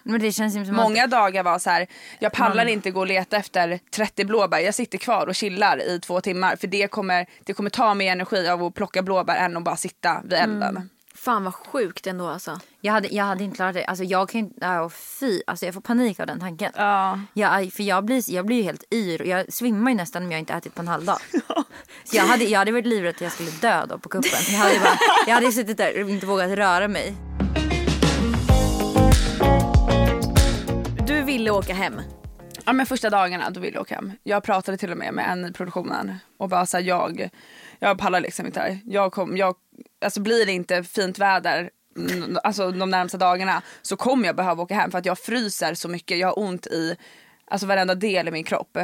[0.83, 1.87] Många dagar var så här,
[2.19, 4.59] jag pallar inte gå och leta efter 30 blåbär.
[4.59, 8.13] Jag sitter kvar och chillar i två timmar för det kommer, det kommer ta mer
[8.13, 10.89] energi av att plocka blåbär än att bara sitta vid elden.
[11.25, 12.61] Fan vad sjukt ändå alltså.
[12.81, 13.85] Jag hade, jag hade inte klarat det.
[13.85, 16.73] Alltså jag kan inte, ja, fy, alltså jag får panik av den tanken.
[16.77, 17.21] Ja.
[17.33, 20.33] Jag, för jag blir, jag blir ju helt yr och jag svimmar ju nästan om
[20.33, 21.19] jag inte ätit på en halv dag.
[22.05, 24.31] Så jag hade, jag hade varit livrädd att jag skulle dö då på kuppen.
[24.49, 27.15] Jag hade, bara, jag hade suttit där och inte vågat röra mig.
[31.07, 32.01] Du ville åka hem.
[32.65, 34.13] Ja men första dagarna då ville jag åka hem.
[34.23, 37.29] Jag pratade till och med med en i produktionen och bara såhär jag,
[37.79, 38.79] jag pallar liksom inte här.
[38.85, 39.55] Jag kom, jag,
[40.05, 44.63] alltså blir det inte fint väder mm, alltså de närmsta dagarna så kommer jag behöva
[44.63, 46.19] åka hem för att jag fryser så mycket.
[46.19, 46.97] Jag har ont i
[47.45, 48.79] alltså varenda del i min kropp.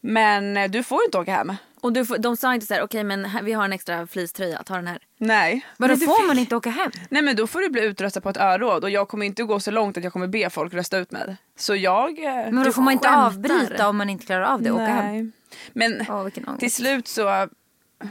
[0.00, 1.52] Men eh, du får inte åka hem.
[1.80, 4.06] Och du, får- de sa inte så här, okej men här, vi har en extra
[4.06, 4.98] fleecetröja, ta den här.
[5.18, 5.66] Nej.
[5.76, 6.90] Men du får fick- man inte åka hem?
[7.08, 9.60] Nej men då får du bli utröstad på ett öråd och jag kommer inte gå
[9.60, 11.36] så långt att jag kommer be folk rösta ut mig.
[11.56, 12.18] Så jag...
[12.24, 13.26] eh, Men då får man inte skämtar.
[13.26, 15.06] avbryta om man inte klarar av det och åka hem?
[15.12, 15.30] Nej.
[15.72, 16.60] Men Åh, vilken ångest.
[16.60, 17.48] till slut så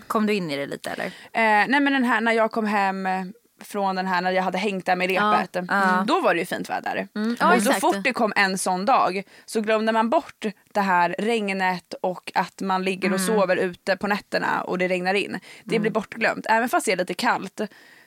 [0.07, 1.05] Kom du in i det lite eller?
[1.05, 1.11] Eh,
[1.67, 3.23] nej men den här när jag kom hem, eh,
[3.63, 5.57] från den här när jag hade hängt där med repet.
[6.07, 7.07] Då var det ju fint väder.
[7.39, 11.15] Ja, och så fort det kom en sån dag så glömde man bort det här
[11.19, 15.39] regnet och att man ligger och sover ute på nätterna och det regnar in.
[15.63, 16.45] Det blir bortglömt.
[16.49, 17.61] Även fast det är lite kallt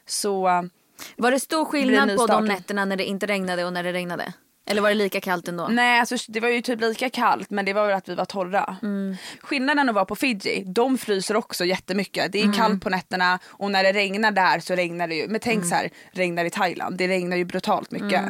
[0.07, 0.69] så
[1.17, 3.93] Var det stor skillnad ny på de nätterna när det inte regnade och när det
[3.93, 4.33] regnade?
[4.67, 5.69] Eller var det lika kallt ändå?
[5.69, 8.25] Nej, alltså, det var ju typ lika kallt men det var väl att vi var
[8.25, 8.77] torra.
[9.41, 12.33] Skillnaden att vara på Fiji, de fryser också jättemycket.
[12.33, 15.29] Det är kallt på nätterna och när det regnar där så regnar det ju.
[15.29, 18.23] Men tänk så här, regnar i Thailand, det regnar ju brutalt mycket.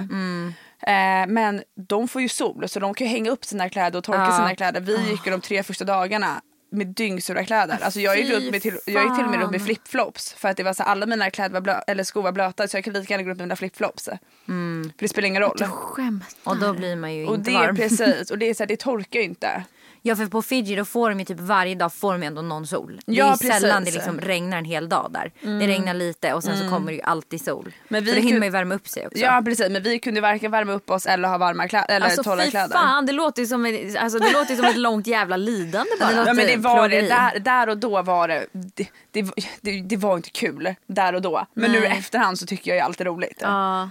[0.87, 4.33] Eh, men de får ju sol så de kan hänga upp sina kläder och torka
[4.33, 4.81] sina kläder.
[4.81, 6.41] Vi gick ju de tre första dagarna
[6.73, 7.79] med dyngsura kläder.
[7.83, 10.49] Alltså jag gick, runt med till, jag gick till och med runt med flipflops för
[10.49, 12.85] att det var så alla mina kläder var blö, eller skor var blöta så jag
[12.85, 14.05] kan lika gärna gå runt med mina flipflops.
[14.05, 15.59] För det spelar ingen roll.
[15.71, 16.37] Skämt.
[16.45, 17.77] Och då blir man ju Och inte det är varm.
[17.77, 19.65] precis, och det är så här, det torkar ju inte.
[20.05, 22.67] Ja för på Fiji då får de ju typ varje dag får de ändå någon
[22.67, 23.01] sol.
[23.07, 23.95] Det Ja, är ju sällan det precis.
[23.95, 25.33] liksom regnar en hel dag där.
[25.61, 27.63] Det regnar lite och sen så kommer det ju alltid sol.
[27.63, 27.73] Mm.
[27.89, 29.19] Men vi För då hinner man ju värma upp sig också.
[29.19, 32.23] Ja precis men vi kunde varken värma upp oss eller ha varma kläder eller Alltså
[32.23, 32.69] torra fy kläder.
[32.75, 35.91] fan, det låter ju som, ett- alltså, det låter ju som ett långt jävla lidande
[36.01, 36.13] bara.
[36.27, 39.97] Ja men det var det, där, där och då var det, det, det, det, det
[39.97, 41.47] var inte kul där och då.
[41.55, 43.39] Men nu i efterhand så tycker jag ju allt är roligt.
[43.41, 43.85] Ja.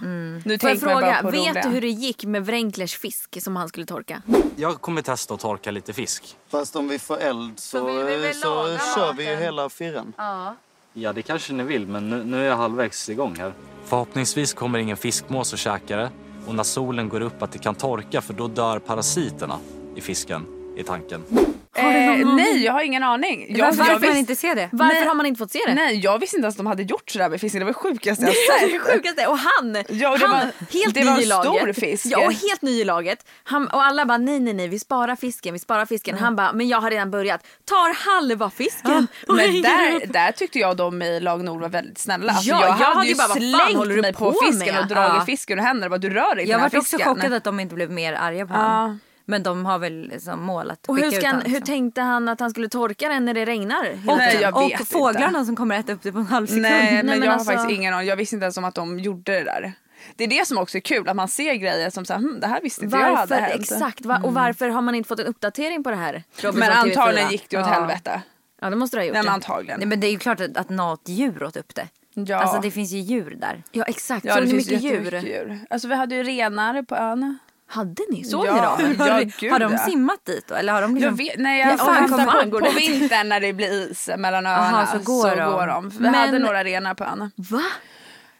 [0.44, 1.52] Nu Får jag fråga, vet roliga.
[1.62, 4.22] du hur det gick med Wrenklers fisk som han skulle torka?
[4.56, 6.01] Jag kommer testa att torka lite fisk.
[6.48, 10.12] Fast om vi får eld så, vi vill väl så kör vi ju hela firren.
[10.92, 13.52] Ja, det kanske ni vill, men nu, nu är jag halvvägs igång här.
[13.84, 16.10] Förhoppningsvis kommer ingen fiskmås och käkar det.
[16.46, 19.58] Och när solen går upp att det kan torka för då dör parasiterna
[19.96, 21.22] i fisken, i tanken.
[21.76, 23.46] Eh, nej jag har ingen aning.
[23.56, 24.68] Jag, Varför jag får man inte se det?
[24.72, 25.04] Varför Nej.
[25.06, 25.74] har man inte fått se det?
[25.74, 27.58] nej jag visste inte ens att de hade gjort sådär med fisken.
[27.58, 28.92] Det var det sjukaste jag är det sett.
[28.94, 29.26] sjukaste.
[29.26, 31.62] Och han, Ja, och det han var- helt det ny var en i laget.
[31.62, 32.06] stor fisk.
[32.06, 33.26] Ja, och helt ny i laget.
[33.44, 36.18] Han, och alla bara nej, nej, nej, vi sparar fisken, vi sparar fisken.
[36.18, 37.46] Han bara, men jag har redan börjat.
[37.64, 39.06] Tar halva fisken.
[39.28, 42.32] Och Men där, där tyckte jag de i lag Nord var väldigt snälla.
[42.32, 44.82] Alltså, Ja, jag, jag hade hade ju bara, slängt mig på, på fisken med?
[44.82, 45.24] och dragit Ja.
[45.26, 45.98] fisken ur händerna.
[45.98, 48.46] du rör dig Jag den här var också chockad att de inte blev mer arga
[48.46, 49.00] på honom.
[49.24, 51.66] Men de har väl som mål att Och skicka hur, ska han, honom, hur så.
[51.66, 53.84] tänkte han att han skulle torka den när det regnar?
[53.84, 54.84] hela Nej, Och vet inte.
[54.84, 56.62] fåglarna som kommer äta upp det på en halv sekund.
[56.62, 58.08] Nej, men, men jag har alltså- faktiskt ingen aning.
[58.08, 59.72] Jag visste inte ens om att de gjorde det där.
[60.16, 62.40] Det är det som också är kul, att man ser grejer som så här, hm,
[62.40, 63.60] det här visste inte jag hade Varför, hänt.
[63.62, 66.22] exakt, va, och varför har man inte fått en uppdatering på det här?
[66.36, 66.90] Robinson Men TV4?
[66.90, 67.72] antagligen gick det åt Ja.
[67.72, 68.22] helvete.
[68.60, 69.12] Ja det måste du ha gjort.
[69.14, 69.34] Nej, men det.
[69.34, 69.78] antagligen.
[69.80, 71.88] Nej men det är ju klart att, att något djur åt upp det.
[72.14, 72.36] Ja.
[72.36, 73.62] Alltså det finns ju djur där.
[73.72, 75.20] Ja exakt, ja, såg det ni finns mycket djur?
[75.24, 75.60] djur.
[75.70, 77.38] Alltså vi hade ju renar på ön.
[77.72, 78.24] Hade ni?
[78.24, 79.06] Såg ja, ni dem?
[79.06, 80.54] Ja, har, gud, har de simmat dit då?
[80.54, 81.10] Eller har de liksom...
[81.10, 84.10] Jag vet, nej, Ja, jag fan, fan, på, går på vintern när det blir is
[84.16, 85.52] mellan öarna Aha, så går de.
[85.52, 85.88] går de.
[85.88, 87.30] Vi Men- hade några renar på ön.
[87.36, 87.62] Va?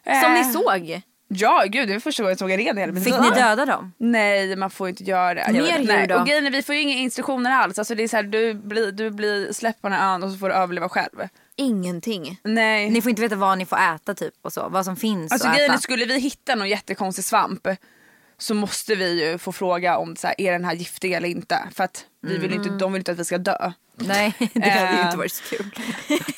[0.05, 1.01] Eh, Som ni såg?
[1.27, 3.29] Ja, gud det var första gången jag såg en ren i hela mitt Fick ni
[3.29, 3.93] döda dem?
[3.97, 5.51] Nej, man får inte göra det.
[5.51, 6.15] Mer djur Nej, då?
[6.15, 7.79] Och grejen är, vi får ju inga instruktioner alls.
[7.79, 10.31] Alltså det är så här, du blir, du blir släppt på den här ön och
[10.31, 11.27] så får du överleva själv.
[11.55, 12.39] Ingenting.
[12.43, 12.89] Nej.
[12.89, 14.69] Ni får inte veta vad ni får äta typ och så.
[14.69, 17.67] Vad som finns Alltså att grejen är, skulle vi hitta någon jättekonstig svamp
[18.43, 21.59] så måste vi ju få fråga om så här, är den här giftig eller inte.
[21.75, 23.71] För att vi vill inte, de vill inte att vi ska dö.
[23.95, 25.05] Nej, det hade ju Eh.
[25.05, 25.65] inte varit så kul.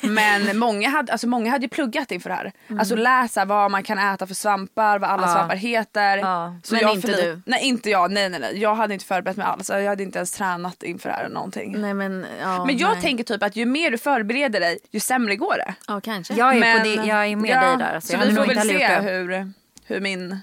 [0.10, 2.52] Men många hade, alltså många hade ju pluggat inför det här.
[2.78, 5.34] Alltså läsa vad man kan äta för svampar, vad alla Ja.
[5.34, 6.16] svampar heter.
[6.18, 6.56] Ja.
[6.62, 7.40] Så Men jag inte förli- du?
[7.46, 8.58] Nej inte jag, nej nej nej.
[8.58, 9.70] Jag hade inte förberett mig alls.
[9.70, 11.80] Jag hade inte ens tränat inför det här eller någonting.
[11.80, 13.02] Nej men ja, Men jag nej.
[13.02, 15.74] tänker typ att ju mer du förbereder dig, ju sämre går det.
[15.88, 16.34] Ja kanske.
[16.34, 17.94] Jag är, Men- på det, jag är med ja, dig där.
[17.94, 19.52] Alltså, så vi får väl se hur,
[19.86, 20.40] hur min,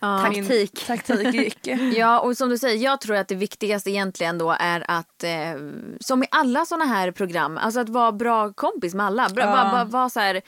[0.00, 0.86] Min Taktik.
[0.86, 1.58] taktik.
[1.96, 5.30] Ja och som du säger, jag tror att det viktigaste egentligen då är att eh,
[6.00, 9.28] som i alla såna här program, alltså att vara bra kompis med alla.
[9.28, 9.50] Bra, Ja.
[9.50, 10.40] Vara va, va, så här,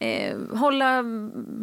[0.00, 0.86] eh, hålla,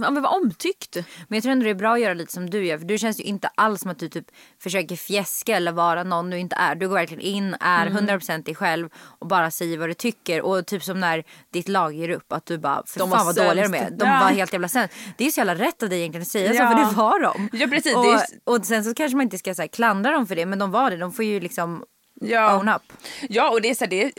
[0.02, 0.96] ja men vara omtyckt.
[1.28, 2.78] Men jag tror ändå det är bra att göra lite som du gör.
[2.78, 4.26] För du känns ju inte alls som att du typ
[4.60, 6.76] försöker fjäska eller vara någon du inte är.
[6.76, 8.08] Du går verkligen in, är Mm.
[8.08, 8.89] 100% dig själv
[9.20, 10.41] och bara säger vad du tycker.
[10.41, 12.32] Och typ som när ditt lag ger upp.
[12.34, 13.89] Att du bara, för De fan vad dåliga de är.
[13.91, 14.20] De Ja.
[14.24, 14.94] var helt jävla sämst.
[15.17, 16.70] Det är så jävla rätt av dig egentligen att säga Ja.
[16.72, 16.78] så.
[16.78, 17.50] För det var de.
[17.54, 17.96] Ja, precis.
[17.96, 20.46] Och, och sen så kanske man inte ska så här, klandra dem för det.
[20.46, 20.98] Men de var det.
[20.98, 21.84] De får ju liksom
[22.22, 22.58] Ja.
[22.58, 22.82] own up.
[23.30, 24.12] Ja och det är så här, det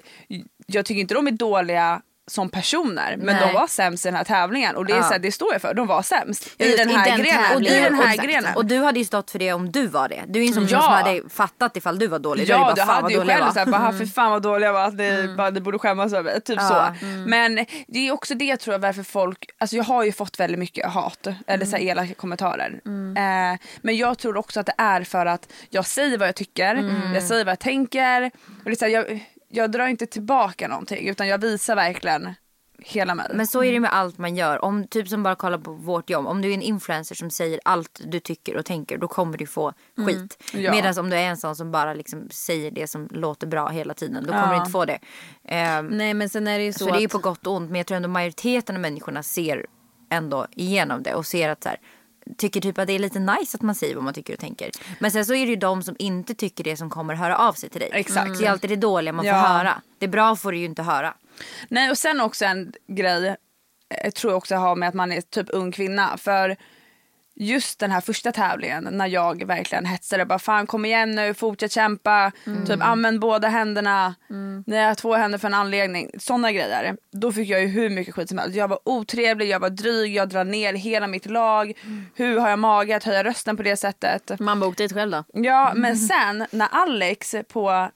[0.67, 3.47] jag tycker inte de är dåliga som personer men Nej.
[3.47, 5.03] de var sämst i den här tävlingen och det, är Ja.
[5.03, 5.75] så här, det står jag för.
[5.75, 7.57] De var sämst i den i här den grenen.
[7.57, 7.83] Och i tävlingen.
[7.85, 8.29] den här Exakt.
[8.29, 8.57] grenen.
[8.57, 10.23] Och du hade ju stått för det om du var det.
[10.29, 10.81] Du är ju en sån Ja.
[10.83, 12.49] som hade fattat ifall du var dålig.
[12.49, 14.31] Ja bara, du "Fan, hade vad ju dålig jag själv var." såhär, bara för fan
[14.31, 16.95] vad dåliga jag var, att ni, bara, ni borde skämmas över typ Ja.
[17.01, 17.07] så.
[17.27, 20.59] Men det är också det tror jag varför folk, alltså jag har ju fått väldigt
[20.59, 22.81] mycket hat eller så här elaka kommentarer.
[23.17, 26.75] Eh, men jag tror också att det är för att jag säger vad jag tycker,
[27.15, 28.31] jag säger vad jag tänker.
[28.47, 32.35] Och det är så här, jag, jag drar inte tillbaka någonting utan jag visar verkligen
[32.79, 33.27] hela mig.
[33.35, 34.65] Men så är det med allt man gör.
[34.65, 36.27] Om typ som bara kolla på vårt jobb.
[36.27, 38.99] Om du är en influencer som säger allt du tycker och tänker.
[38.99, 39.73] Då kommer du få
[40.07, 40.43] skit.
[40.53, 40.71] Ja.
[40.73, 43.95] Medan om du är en sån som bara liksom säger det som låter bra hela
[43.95, 44.25] tiden.
[44.25, 44.51] Då kommer Ja.
[44.53, 44.99] du inte få det.
[45.45, 47.47] Ehm, Nej men sen är det ju så, så det är ju att, på gott
[47.47, 47.71] och ont.
[47.71, 49.67] Men jag tror ändå majoriteten av människorna ser
[50.11, 51.79] ändå igenom det och ser att så här,
[52.39, 54.71] tycker typ att det är lite nice att man säger vad man tycker och tänker.
[54.99, 57.53] Men sen så är det ju de som inte tycker det som kommer höra av
[57.53, 57.91] sig till dig.
[57.93, 58.39] Exakt.
[58.39, 59.33] Det är alltid det dåliga man Ja.
[59.43, 59.83] får höra.
[59.99, 61.15] Det bra får du ju inte höra.
[61.69, 63.37] Nej och sen också en grej
[64.05, 66.17] eh, tror jag också har med att man är typ ung kvinna.
[66.17, 66.57] För
[67.35, 71.73] just den här första tävlingen när jag verkligen hetsade bara fan kom igen nu, fortsätt
[71.73, 72.33] kämpa,
[72.67, 74.15] typ använd båda händerna,
[74.67, 76.11] ni har två händer för en anledning.
[76.19, 76.97] Sådana grejer.
[77.13, 78.57] Då fick jag ju hur mycket skit som helst.
[78.57, 81.73] Jag var otrevlig, jag var dryg, jag drar ner hela mitt lag.
[82.15, 84.41] Hur har jag mage att höja rösten på det sättet?
[84.41, 85.25] Man bor dit själv då.
[85.33, 87.91] Ja men sen när Alex på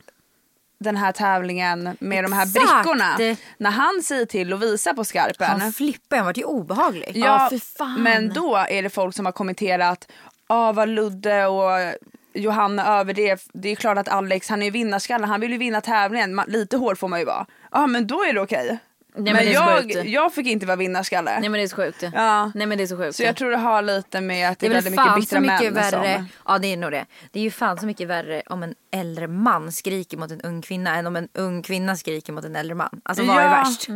[0.78, 2.84] den här tävlingen med de här Exakt.
[2.84, 3.36] brickorna.
[3.58, 5.60] När han säger till Lovisa på skarpen.
[5.60, 7.12] Han flippar, han vart ju obehaglig.
[7.14, 8.02] Ja, fan.
[8.02, 10.08] men då är det folk som har kommenterat
[10.46, 11.70] ah, vad Ludde och
[12.34, 13.40] Johanna överdrev.
[13.52, 16.34] Det är klart att Alex, han är ju vinnarskalle, han vill ju vinna tävlingen.
[16.34, 17.46] Man, lite hård får man ju vara.
[17.72, 18.78] Ja ah, men då är det okej.
[19.16, 21.30] Men Men, är så jag, jag fick inte vara vinnarskalle.
[21.40, 22.02] Nej men det är så sjukt.
[22.14, 22.50] Ja.
[22.54, 23.16] Nej men det är så sjukt.
[23.16, 25.16] Så jag tror det har lite med att det Det är är väl väldigt mycket
[25.16, 26.14] bittra så mycket män värre.
[26.16, 26.26] som...
[26.46, 27.04] Ja det är nog det.
[27.30, 30.62] Det är ju fan så mycket värre om en äldre man skriker mot en ung
[30.62, 33.00] kvinna än om en ung kvinna skriker mot en äldre man.
[33.02, 33.50] Alltså vad är Ja.
[33.50, 33.88] värst?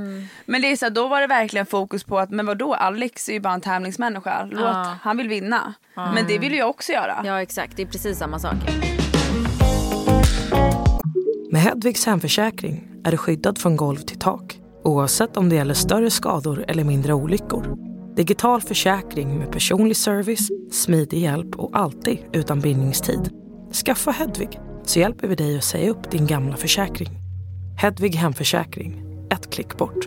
[0.47, 3.29] Men det är så här, då var det verkligen fokus på att men vadå Alex
[3.29, 4.49] är ju bara en tävlingsmänniska.
[4.51, 4.97] Låt, Ja.
[5.03, 5.75] Han vill vinna.
[5.95, 7.23] Men det vill ju jag också göra.
[7.25, 8.55] Ja exakt, det är precis samma sak.
[11.53, 16.11] Med Hedvigs hemförsäkring är du skyddad från golv till tak oavsett om det gäller större
[16.11, 17.77] skador eller mindre olyckor.
[18.17, 23.31] Digital försäkring med personlig service, smidig hjälp och alltid utan bindningstid.
[23.85, 27.11] Skaffa Hedvig så hjälper vi dig att säga upp din gamla försäkring.
[27.79, 30.07] Hedvig hemförsäkring, ett klick bort.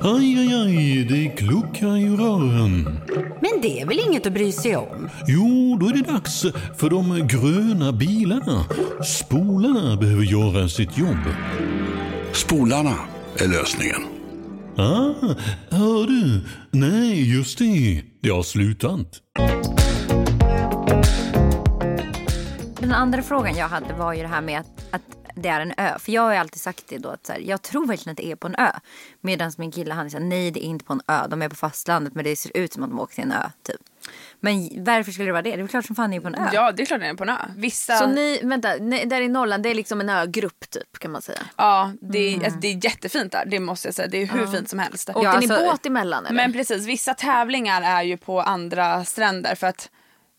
[0.00, 2.98] Aj, aj, aj, det kluckar i rören.
[3.40, 5.08] Men det är väl inget att bry sig om?
[5.26, 8.64] Jo, då är det dags för de gröna bilarna.
[9.04, 11.24] Spolarna behöver göra sitt jobb.
[12.38, 12.98] Spolarna
[13.38, 14.02] är lösningen.
[14.76, 15.34] Ah,
[15.70, 16.48] hör du?
[16.70, 18.02] Nej, just det.
[18.22, 19.22] Det har slutat.
[22.80, 25.02] Den andra frågan jag hade var ju det här med att, att
[25.34, 25.98] det är en ö.
[25.98, 28.16] För jag har ju alltid sagt det då att så här, jag tror verkligen att
[28.16, 28.70] det är på en ö.
[29.20, 31.26] Medan min kille han säger nej det är inte på en ö.
[31.30, 33.50] De är på fastlandet men det ser ut som att de åker till en ö
[33.62, 33.80] typ.
[34.40, 35.50] Men varför skulle det vara det?
[35.50, 36.48] Det är väl klart som fan det är på en ö.
[36.52, 37.34] Ja det är klart det är på en ö.
[37.56, 37.96] Vissa...
[37.98, 41.22] Så ni, vänta, ni, där i Norrland det är liksom en ögrupp typ kan man
[41.22, 41.38] säga.
[41.56, 43.44] Ja det är, alltså, det är jättefint där.
[43.46, 44.08] Det måste jag säga.
[44.08, 45.08] Det är hur fint som helst.
[45.08, 46.36] Åkte Ja, ni alltså- båt emellan eller?
[46.36, 49.90] Men precis, vissa tävlingar är ju på andra stränder för att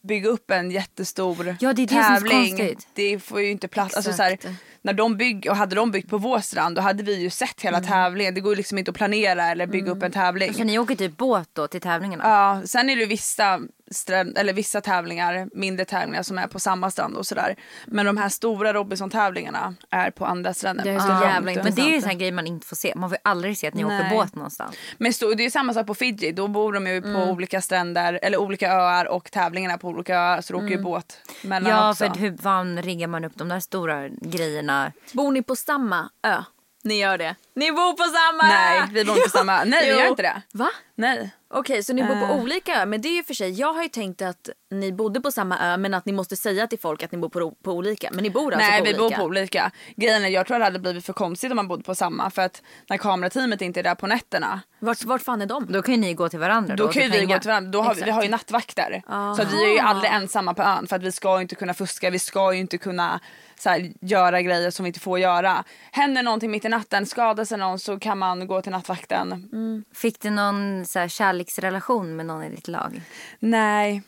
[0.08, 2.58] bygga upp en jättestor Ja, det är det som är så tävling.
[2.58, 2.88] konstigt.
[2.94, 3.96] det får ju inte plats.
[3.96, 4.56] Alltså, så här, Exakt.
[4.82, 7.62] när de bygg, och hade de byggt på vår strand då hade vi ju sett
[7.62, 8.34] hela tävlingen.
[8.34, 10.54] Det går liksom inte att planera eller bygga upp en tävling.
[10.54, 12.24] Kan ni åka typ båt då till tävlingarna?
[12.30, 13.60] Ja, sen är det vissa,
[13.92, 17.56] stränd, eller vissa tävlingar, mindre tävlingar som är på samma strand och sådär.
[17.88, 20.84] Men de här stora Robinson-tävlingarna är på andra stränder.
[20.84, 21.24] Det är så Ja.
[21.24, 22.94] jävla Men det är ju sån här grej man inte får se.
[22.96, 24.10] Man får ju aldrig se att ni åker Nej.
[24.18, 24.76] båt någonstans.
[24.98, 26.32] Men stå, det är samma sak på Fiji.
[26.32, 30.42] Då bor de ju på olika stränder eller olika öar och tävlingarna på olika öar.
[30.42, 32.06] Så det åker ju båt mellan Ja, också.
[32.06, 34.92] för hur fan riggar man upp de där stora grejerna?
[35.14, 36.44] Bor ni på samma ö?
[36.84, 37.36] Ni gör det?
[37.56, 39.64] Ni bor på samma Nej, vi bor inte på samma.
[39.64, 40.42] Nej, vi gör inte det.
[40.54, 40.70] Va?
[40.96, 41.32] Nej.
[41.54, 42.42] Okej, så ni bor på Eh.
[42.42, 42.86] olika öar.
[42.86, 45.60] Men det är ju för sig, jag har ju tänkt att ni bodde på samma
[45.60, 48.10] ö men att ni måste säga till folk att ni bor på, på olika.
[48.12, 49.18] Men ni bor alltså Nej, på vi olika?
[49.18, 49.72] bor på olika.
[49.96, 52.30] Grejen är, jag tror att det hade blivit för konstigt om man bodde på samma.
[52.30, 54.62] För att när kamerateamet inte är där på nätterna.
[54.80, 55.66] Vart, vart fan är de?
[55.72, 57.36] Då kan ju ni gå till varandra Då och kan ju vi hänga.
[57.36, 57.72] gå till varandra.
[57.72, 59.02] Då har vi, vi har ju nattvakter.
[59.36, 60.88] Så att vi är ju aldrig ensamma på ön.
[60.88, 62.10] För att vi ska ju inte kunna fuska.
[62.10, 63.20] Vi ska ju inte kunna
[63.60, 65.64] så här, göra grejer som vi inte får göra.
[65.92, 69.84] Händer någonting mitt i natten, skadar sig någon så kan man gå till nattvakten.
[69.94, 73.02] Fick du någon så här, kärleksrelation med någon i ditt lag?
[73.40, 74.04] Nej,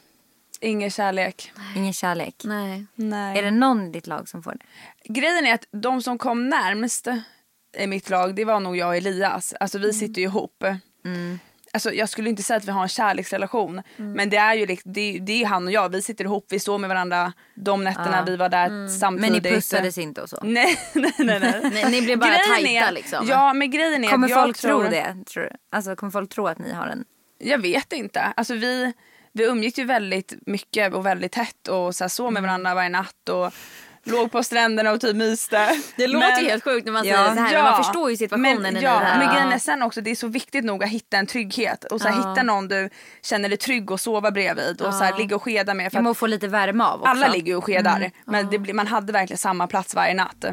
[0.62, 1.52] ingen kärlek.
[1.76, 2.36] Ingen kärlek?
[2.44, 2.86] Nej.
[2.96, 3.38] Nej.
[3.40, 5.14] Är det någon i ditt lag som får det?
[5.14, 7.08] Grejen är att de som kom närmst
[7.78, 9.54] i mitt lag, det var nog jag och Elias.
[9.60, 10.64] Alltså vi sitter ju ihop.
[11.74, 13.82] Alltså, jag skulle inte säga att vi har en kärleksrelation.
[13.98, 15.90] Men det är ju det, det är han och jag.
[15.90, 18.24] Vi sitter ihop, vi står med varandra de nätterna Ja.
[18.26, 19.44] vi var där Men samtidigt.
[19.44, 20.40] ni pussades inte och så?
[20.44, 21.40] Nej, nej, nej.
[21.40, 21.62] nej.
[21.74, 23.28] Nej, ni blev bara Grejen tajta är- liksom.
[23.28, 24.82] Ja, men grejen är Kommer att jag folk tror...
[24.84, 25.16] tro det?
[25.26, 25.50] Tror du?
[25.72, 27.06] Alltså kommer folk tro att ni har en...
[27.40, 28.22] Jag vet inte.
[28.22, 28.94] Alltså vi,
[29.34, 33.30] vi umgicks ju väldigt mycket och väldigt tätt och så, sov med varandra varje natt
[33.30, 33.54] och
[34.04, 35.70] låg på stränderna och typ myste.
[35.98, 37.14] Det låter helt sjukt när man Ja.
[37.16, 37.54] säger så här.
[37.54, 39.20] Men man förstår ju situationen men, i ja, det här.
[39.26, 41.84] Men grejen är sen också, det är så viktigt nog att hitta en trygghet.
[41.84, 42.30] Och så här, Ja.
[42.30, 42.90] hitta någon du
[43.22, 44.82] känner dig trygg och sova bredvid.
[44.82, 45.92] Och så här, ligga och skeda med.
[45.92, 47.10] För att må få lite värme av också.
[47.12, 48.12] alla ligger och skedar.
[48.26, 50.46] Men det man hade verkligen samma plats varje natt.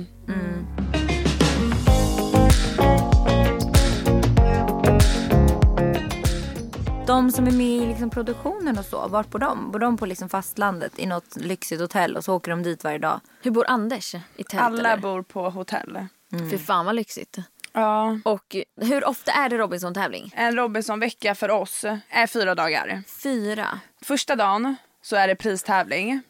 [7.09, 9.71] De som är med i liksom produktionen och så, vart bor de?
[9.71, 12.99] Bor de på liksom fastlandet i något lyxigt hotell och så åker de dit varje
[12.99, 13.21] dag?
[13.43, 14.15] Hur bor Anders?
[14.15, 15.03] I tält Alla eller?
[15.03, 16.07] bor på hotell.
[16.51, 17.39] Fy fan vad lyxigt.
[17.73, 18.19] Ja.
[18.25, 20.33] Och hur ofta är det Robinson-tävling?
[20.37, 23.03] En Robinson-vecka för oss är fyra dagar.
[23.23, 23.81] Fyra.
[24.03, 26.23] Första dagen så är det pristävling.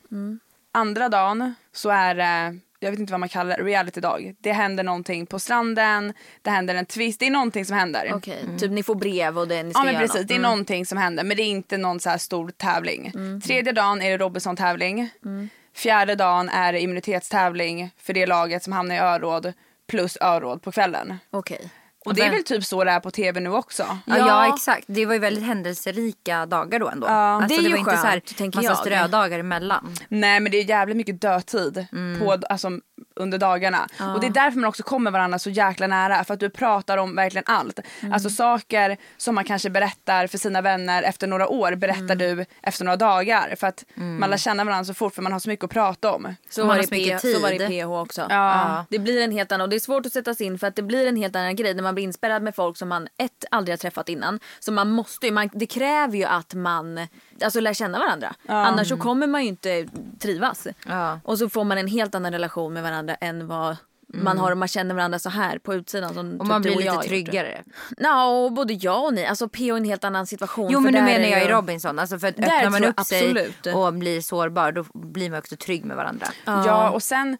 [0.72, 4.34] Andra dagen så är det, jag vet inte vad man kallar det, reality-dag.
[4.40, 6.12] Det händer någonting på stranden,
[6.42, 8.12] det händer en twist, det är någonting som händer.
[8.14, 10.28] Okej, typ ni får brev och det ni ska Ja men precis, något.
[10.28, 10.50] det är Mm.
[10.50, 13.12] någonting som händer men det är inte någon så här stor tävling.
[13.46, 15.08] Tredje dagen är det Robinson-tävling.
[15.74, 19.52] Fjärde dagen är det immunitetstävling för det laget som hamnar i öråd
[19.88, 21.14] plus öråd på kvällen.
[21.30, 21.70] Okej.
[22.04, 23.98] Och det är väl typ så det är på tv nu också.
[24.06, 24.84] Ja, ja exakt.
[24.86, 27.06] Det var ju väldigt händelserika dagar då ändå.
[27.06, 29.94] alltså, det är det ju var inte så här skönt, massa strödagar emellan.
[30.08, 31.86] Nej men det är jävligt mycket dödtid
[32.18, 32.70] på, alltså,
[33.18, 33.88] under dagarna.
[33.98, 34.14] Ja.
[34.14, 36.24] Och det är därför man också kommer varandra så jäkla nära.
[36.24, 37.80] För att du pratar om verkligen allt.
[38.12, 42.84] Alltså saker som man kanske berättar för sina vänner efter några år berättar du efter
[42.84, 43.54] några dagar.
[43.56, 46.12] För att man lär känna varandra så fort för man har så mycket att prata
[46.12, 46.34] om.
[46.50, 48.26] Så var, det P- så var det i PH också.
[48.30, 48.84] Ja.
[48.90, 50.76] Det blir en helt annan och det är svårt att sätta sig in för att
[50.76, 53.44] det blir en helt annan grej när man blir inspärrad med folk som man ett
[53.50, 54.40] aldrig har träffat innan.
[54.60, 57.06] Så man måste ju, man, det kräver ju att man
[57.44, 58.34] alltså lär känna varandra.
[58.46, 58.54] Ja.
[58.54, 59.02] Annars så Mm.
[59.06, 59.86] kommer man ju inte
[60.20, 60.66] trivas.
[60.86, 61.20] Ja.
[61.24, 63.76] Och så får man en helt annan relation med varandra än vad
[64.14, 64.38] man Mm.
[64.38, 66.14] har om man känner varandra så här på utsidan.
[66.14, 67.62] Som Och typ man blir jag lite har tryggare.
[67.98, 69.26] Ja, och både jag och ni.
[69.26, 70.68] Alltså PO är en helt annan situation.
[70.70, 71.98] Jo men nu menar jag i Robinson.
[71.98, 73.66] Alltså för att Där öppnar man upp sig absolut.
[73.66, 76.26] och blir sårbar då blir man också trygg med varandra.
[76.44, 77.38] Ja, och sen,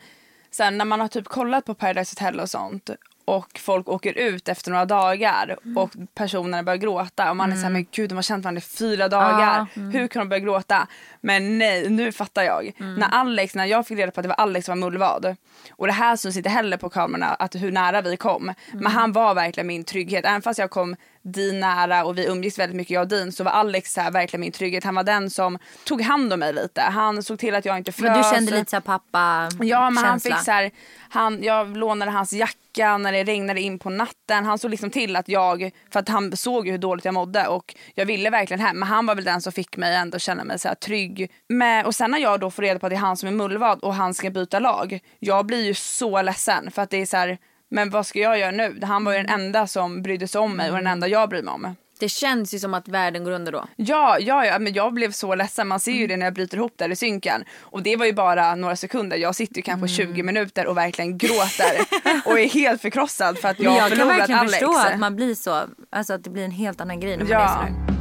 [0.51, 2.91] sen när man har typ kollat på Paradise Hotel och sånt
[3.29, 7.71] och folk åker ut efter några dagar och personerna börjar gråta och man är såhär,
[7.71, 9.41] men gud de har känt varandra i fyra dagar.
[9.41, 9.91] Ja, mm.
[9.91, 10.87] Hur kan de börja gråta?
[11.21, 12.73] Men nej, nu fattar jag.
[12.79, 15.37] När Alex, när jag fick reda på att det var Alex som var mullvad
[15.71, 18.53] och det här syns inte heller på kamerorna att hur nära vi kom.
[18.73, 20.25] Men han var verkligen min trygghet.
[20.25, 20.97] Även fast jag kom
[21.29, 24.11] Din nära och vi umgicks väldigt mycket jag och Din så var Alex så här,
[24.11, 24.85] verkligen min trygghet.
[24.85, 26.81] Han var den som tog hand om mig lite.
[26.81, 28.11] Han såg till att jag inte frös.
[28.11, 30.71] Men du kände lite såhär pappa Ja men han fick så här,
[31.09, 34.45] han, jag lånade hans jacka när det regnade in på natten.
[34.45, 37.47] Han såg liksom till att jag, för att han såg ju hur dåligt jag mådde
[37.47, 38.79] och jag ville verkligen hem.
[38.79, 41.31] Men han var väl den som fick mig ändå känna mig så här trygg.
[41.49, 43.33] Med, och sen när jag då får reda på att det är han som är
[43.33, 45.01] mullvad och han ska byta lag.
[45.19, 47.38] Jag blir ju så ledsen för att det är så här,
[47.70, 48.81] men vad ska jag göra nu?
[48.83, 51.42] Han var ju den enda som brydde sig om mig och den enda jag bryr
[51.42, 51.76] mig om.
[52.00, 53.64] Det känns ju som att världen går under då.
[53.76, 55.68] Ja, ja, ja, men jag blev så ledsen.
[55.68, 57.44] Man ser ju det när jag bryter ihop där i synken.
[57.61, 59.16] Och det var ju bara några sekunder.
[59.16, 61.76] Jag sitter ju kanske 20 minuter och verkligen gråter
[62.24, 64.52] och är helt förkrossad för att jag har jag kan förlorat verkligen Alex.
[64.59, 67.33] förstå att man blir så, alltså att det blir en helt annan grej när man
[67.33, 67.66] är Ja.
[67.66, 67.98] sådär.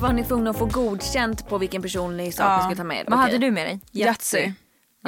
[0.00, 2.56] Var ni tvungna att få godkänt på vilken personlig sak Ja.
[2.56, 3.04] ni skulle ta med er?
[3.08, 3.32] Vad Okej.
[3.32, 3.80] hade du med dig?
[3.92, 4.38] Yatzy.
[4.38, 4.52] Jag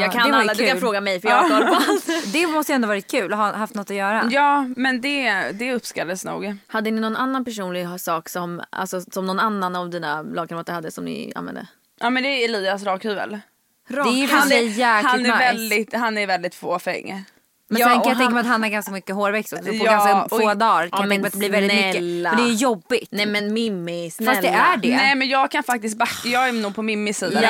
[0.07, 0.81] Ja, kan det var ju alla, du kan kul.
[0.81, 2.33] fråga mig för jag har koll på allt.
[2.33, 4.29] Det måste ju ändå varit kul att ha haft något att göra.
[4.31, 6.57] Ja, men det, det uppskattades nog.
[6.67, 10.91] Hade ni någon annan personlig sak som, alltså, som någon annan av dina lagkamrater hade
[10.91, 11.67] som ni använde?
[12.01, 13.41] Ja, men det är Elias rakhyvel.
[13.89, 15.39] Det är ju för han, sig är, jäkligt han, är nice.
[15.39, 17.25] väldigt, han är väldigt fåfäng.
[17.73, 19.65] Men Ja, sen kan jag tänka han- mig att han har ganska mycket hårväxt också.
[19.65, 21.51] På Ja, ganska och- få dagar kan Ja, jag men tänka mig att det blir
[21.51, 22.31] väldigt mycket.
[22.31, 23.09] För det är jobbigt.
[23.11, 24.31] Nej men Mimmi, snälla.
[24.33, 24.97] Fast det är det.
[24.97, 27.41] Nej men jag kan faktiskt backa, jag är nog på Mimmis sida.
[27.43, 27.49] Ja,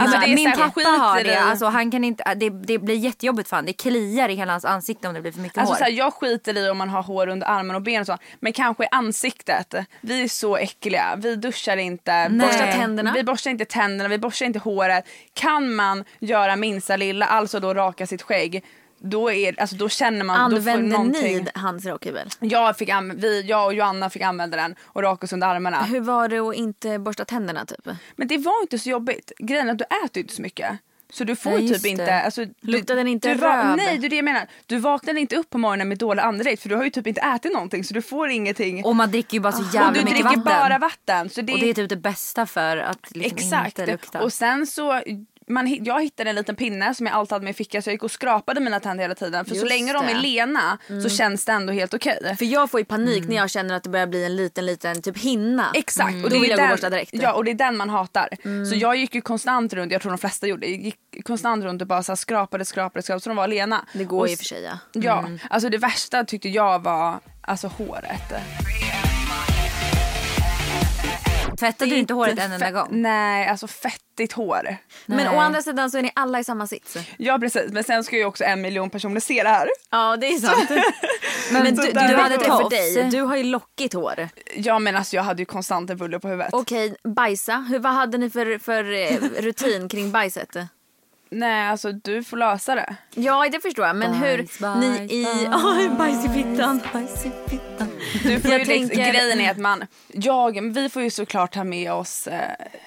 [0.00, 1.40] alltså, det är min pappa har det.
[1.40, 3.66] Alltså, han kan inte, det, det blir jättejobbigt för honom.
[3.66, 5.78] Det kliar i hela hans ansikte om det blir för mycket Alltså, hår.
[5.78, 8.18] så här, jag skiter i om man har hår under armen och ben och så.
[8.40, 9.74] Men kanske i ansiktet.
[10.00, 11.14] Vi är så äckliga.
[11.16, 12.28] Vi duschar inte.
[12.28, 12.46] Nej.
[12.46, 13.12] Borstar tänderna?
[13.14, 15.04] Vi borstar inte tänderna, vi borstar inte håret.
[15.34, 18.64] Kan man göra minsta lilla, alltså då raka sitt skägg.
[18.98, 20.36] Då, är, alltså, då känner man...
[20.40, 21.36] Använde någonting...
[21.44, 22.28] ni hans rakhyvel?
[22.40, 25.82] Jag, fick anv- vi, jag och Joanna fick använda den och raka oss under armarna.
[25.82, 27.88] Hur var det att inte borsta tänderna typ?
[28.16, 29.32] Men det var inte så jobbigt.
[29.38, 30.78] Grejen är att du äter inte så mycket.
[31.12, 31.88] Så du får Nej, typ det.
[31.88, 32.20] inte...
[32.22, 33.76] Alltså, du, Luktade den inte du röv?
[33.76, 34.46] Nej, det är det jag menar.
[34.66, 37.20] Du vaknade inte upp på morgonen med dålig andedräkt för du har ju typ inte
[37.20, 38.84] ätit någonting så du får ingenting.
[38.84, 40.44] Och man dricker ju bara så och jävla du mycket dricker vatten.
[40.44, 41.30] bara vatten.
[41.30, 43.78] Så det, Och det är typ det bästa för att liksom Exakt.
[43.78, 44.22] inte lukta.
[44.22, 45.02] Och sen så...
[45.48, 47.94] Man, jag hittade en liten pinne som jag alltid hade med i fickan så jag
[47.94, 49.44] gick och skrapade mina tänder hela tiden.
[49.44, 50.20] För så Just länge de är det.
[50.20, 52.36] lena så känns det ändå helt okej.
[52.38, 55.02] För jag får ju panik när jag känner att det börjar bli en liten liten
[55.02, 55.70] typ hinna.
[55.74, 56.14] Exakt.
[56.14, 57.10] Och då det vill jag gå den- borsta direkt.
[57.14, 58.28] Ja och det är den man hatar.
[58.70, 61.88] Så jag gick ju konstant runt, jag tror de flesta gjorde, gick konstant runt och
[61.88, 63.84] bara så här skrapade, skrapade, skrapade så de var lena.
[63.92, 64.78] Det går och i och för sig ja.
[64.92, 68.32] Ja, alltså det värsta tyckte jag var alltså håret.
[71.58, 72.88] Tvättade du inte håret en enda gång?
[72.90, 74.76] Nej, alltså fettigt hår.
[75.06, 76.96] Men å andra sidan så är ni alla i samma sits.
[77.16, 79.68] Ja precis, men sen ska ju också en miljon personer se det här.
[79.90, 80.70] Ja det är sant.
[81.52, 83.10] Men Så du, du hade det för dig.
[83.10, 84.28] Du har ju lockigt hår.
[84.54, 86.54] Ja men alltså jag hade ju konstant en bulle på huvudet.
[86.54, 87.56] Okej, bajsa.
[87.56, 90.56] Hur, vad hade ni för, för eh, rutin kring bajset?
[91.30, 92.96] Nej, alltså du får lösa det.
[93.14, 93.96] Ja, det förstår jag.
[93.96, 95.44] Men Bajs, hur bajs, ni i...
[95.44, 96.80] Ja, bajs i fittan.
[96.92, 97.88] Bajs i fittan.
[98.22, 101.54] Du får Jag ju liksom, tänker- Grejen är att man, jag, vi får ju såklart
[101.54, 102.40] ha med oss eh,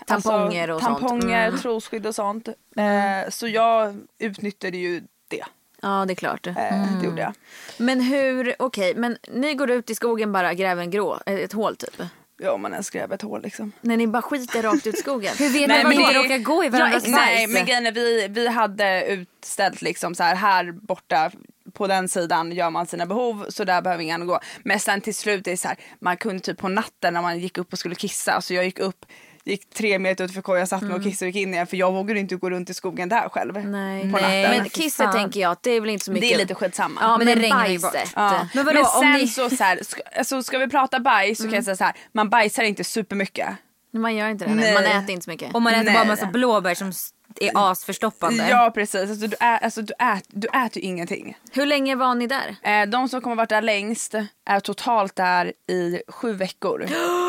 [0.07, 0.99] Tamponger och sånt.
[0.99, 1.59] tamponger, Mm.
[1.59, 2.47] trosskydd och sånt.
[2.77, 5.43] Eh, så jag utnyttjade ju det.
[5.81, 6.47] Ja, det är klart.
[6.47, 6.99] Eh, Mm.
[6.99, 7.33] Det gjorde jag.
[7.77, 11.75] Men hur, okej, men ni går ut i skogen bara gräver en grå, ett hål
[11.75, 12.01] typ?
[12.43, 13.71] Ja, om man ens gräver ett hål liksom.
[13.81, 15.33] När ni bara skiter rakt ut skogen?
[15.39, 17.53] Hur vet Nej, ni men inte det- råkar gå i varandras Nej, bajs?
[17.53, 21.31] men grejen är, vi, vi hade utställt liksom så här, här borta
[21.73, 24.39] på den sidan gör man sina behov så där behöver ingen gå.
[24.63, 27.39] Men sen till slut är det så här, man kunde typ på natten när man
[27.39, 29.05] gick upp och skulle kissa så jag gick upp
[29.43, 31.91] gick tre meter utanför kojan, satte mig och kissade och gick in igen för jag
[31.91, 33.65] vågade inte gå runt i skogen där själv.
[33.65, 34.01] Nej.
[34.11, 34.43] På Nej.
[34.43, 34.57] natten.
[34.61, 36.29] Men kisset tänker jag det är väl inte så mycket.
[36.29, 37.01] Det är lite skitsamma.
[37.01, 38.03] Ja, Men men, det regnar ju bajset.
[38.03, 38.13] bort.
[38.15, 38.31] Ja.
[38.31, 39.27] Men Men, vadå, om sen ni...
[39.27, 41.93] så, så här, ska, alltså, ska vi prata bajs så kan jag säga så här,
[42.11, 43.49] man bajsar inte supermycket.
[43.93, 44.73] Man gör inte det, nej.
[44.73, 44.73] Nej.
[44.73, 45.55] man äter inte så mycket.
[45.55, 45.93] Och man äter Nej.
[45.93, 46.91] bara massa blåbär som
[47.39, 48.47] är asförstoppande.
[48.49, 51.37] Ja precis, alltså, du, ä, alltså, du, ät, du äter ju ingenting.
[51.51, 52.55] Hur länge var ni där?
[52.63, 54.15] Eh, de som kommer varit där längst
[54.45, 56.85] är totalt där i sju veckor.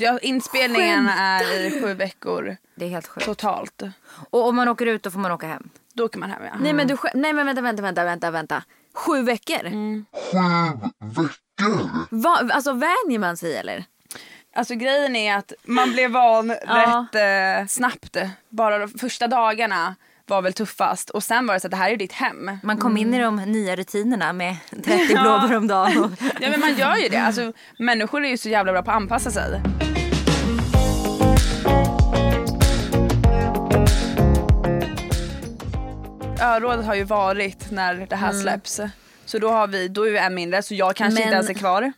[0.00, 3.26] ja, inspelningen är i sju veckor Det är helt sjukt.
[3.26, 3.82] totalt.
[4.30, 5.68] Och om man åker ut då får man åka hem.
[5.94, 6.50] Då åker man hem ja.
[6.60, 8.62] Nej men du skä- Nej men vänta, vänta, vänta, vänta, vänta.
[8.94, 9.64] Sju veckor?
[9.66, 10.04] Mm.
[12.10, 13.84] Va, alltså vänjer man sig eller?
[14.56, 17.06] Alltså grejen är att man blev van Ja.
[17.12, 18.16] rätt eh, snabbt.
[18.48, 19.94] Bara de första dagarna
[20.26, 22.50] var väl tuffast och sen var det så att det här är ditt hem.
[22.62, 26.16] Man kom in i de nya rutinerna med 30 blåbär om dagen.
[26.40, 27.16] Ja men man gör ju det.
[27.16, 29.60] Alltså, människor är ju så jävla bra på att anpassa sig.
[36.42, 38.80] Örådet har ju varit när det här släpps.
[39.24, 41.50] Så då, har vi, då är vi en mindre så jag kanske Men- inte ens
[41.50, 41.92] är kvar.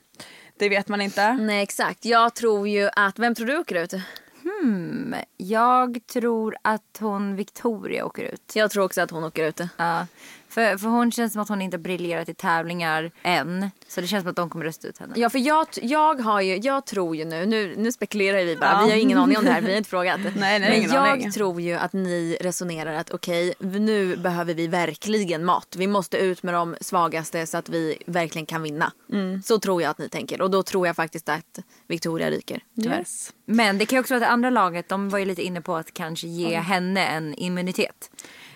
[0.58, 1.32] Det vet man inte.
[1.32, 2.04] Nej exakt.
[2.04, 3.94] Jag tror ju att, vem tror du åker ut?
[4.42, 8.52] Hmm, jag tror att hon Victoria åker ut.
[8.54, 9.60] Jag tror också att hon åker ut.
[9.76, 10.06] Ja.
[10.50, 13.70] För, för hon känns som att hon inte briljerat i tävlingar än.
[13.88, 15.12] Så det känns som att de kommer rösta ut henne.
[15.16, 18.70] Ja för jag, jag har ju, jag tror ju nu, nu, nu spekulerar vi bara,
[18.70, 18.82] Ja.
[18.86, 20.20] vi har ingen aning om det här, vi har inte frågat.
[20.36, 21.30] Nej, nej, Men jag aning.
[21.32, 25.74] tror ju att ni resonerar att okej, nu behöver vi verkligen mat.
[25.78, 28.92] Vi måste ut med de svagaste så att vi verkligen kan vinna.
[29.12, 29.42] Mm.
[29.42, 32.60] Så tror jag att ni tänker och då tror jag faktiskt att Victoria ryker.
[32.82, 32.98] Tyvärr.
[32.98, 33.32] Yes.
[33.46, 35.60] Men det kan ju också vara att det andra laget, de var ju lite inne
[35.60, 38.10] på att kanske ge henne en immunitet.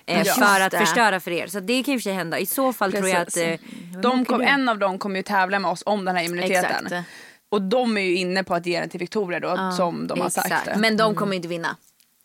[0.06, 0.34] Eh, Ja.
[0.34, 1.46] för att förstöra för er.
[1.46, 2.38] Så det kan ju i och för sig hända.
[2.38, 3.24] I så fall tror jag att...
[3.34, 3.42] Precis.
[3.42, 6.86] Eh, De kom, en av dem kommer ju tävla med oss om den här immuniteten.
[6.86, 7.06] Exakt.
[7.48, 10.30] Och de är ju inne på att ge den till Victoria då som de har
[10.30, 10.46] sagt.
[10.46, 10.76] exakt.
[10.76, 11.76] Men de kommer inte vinna.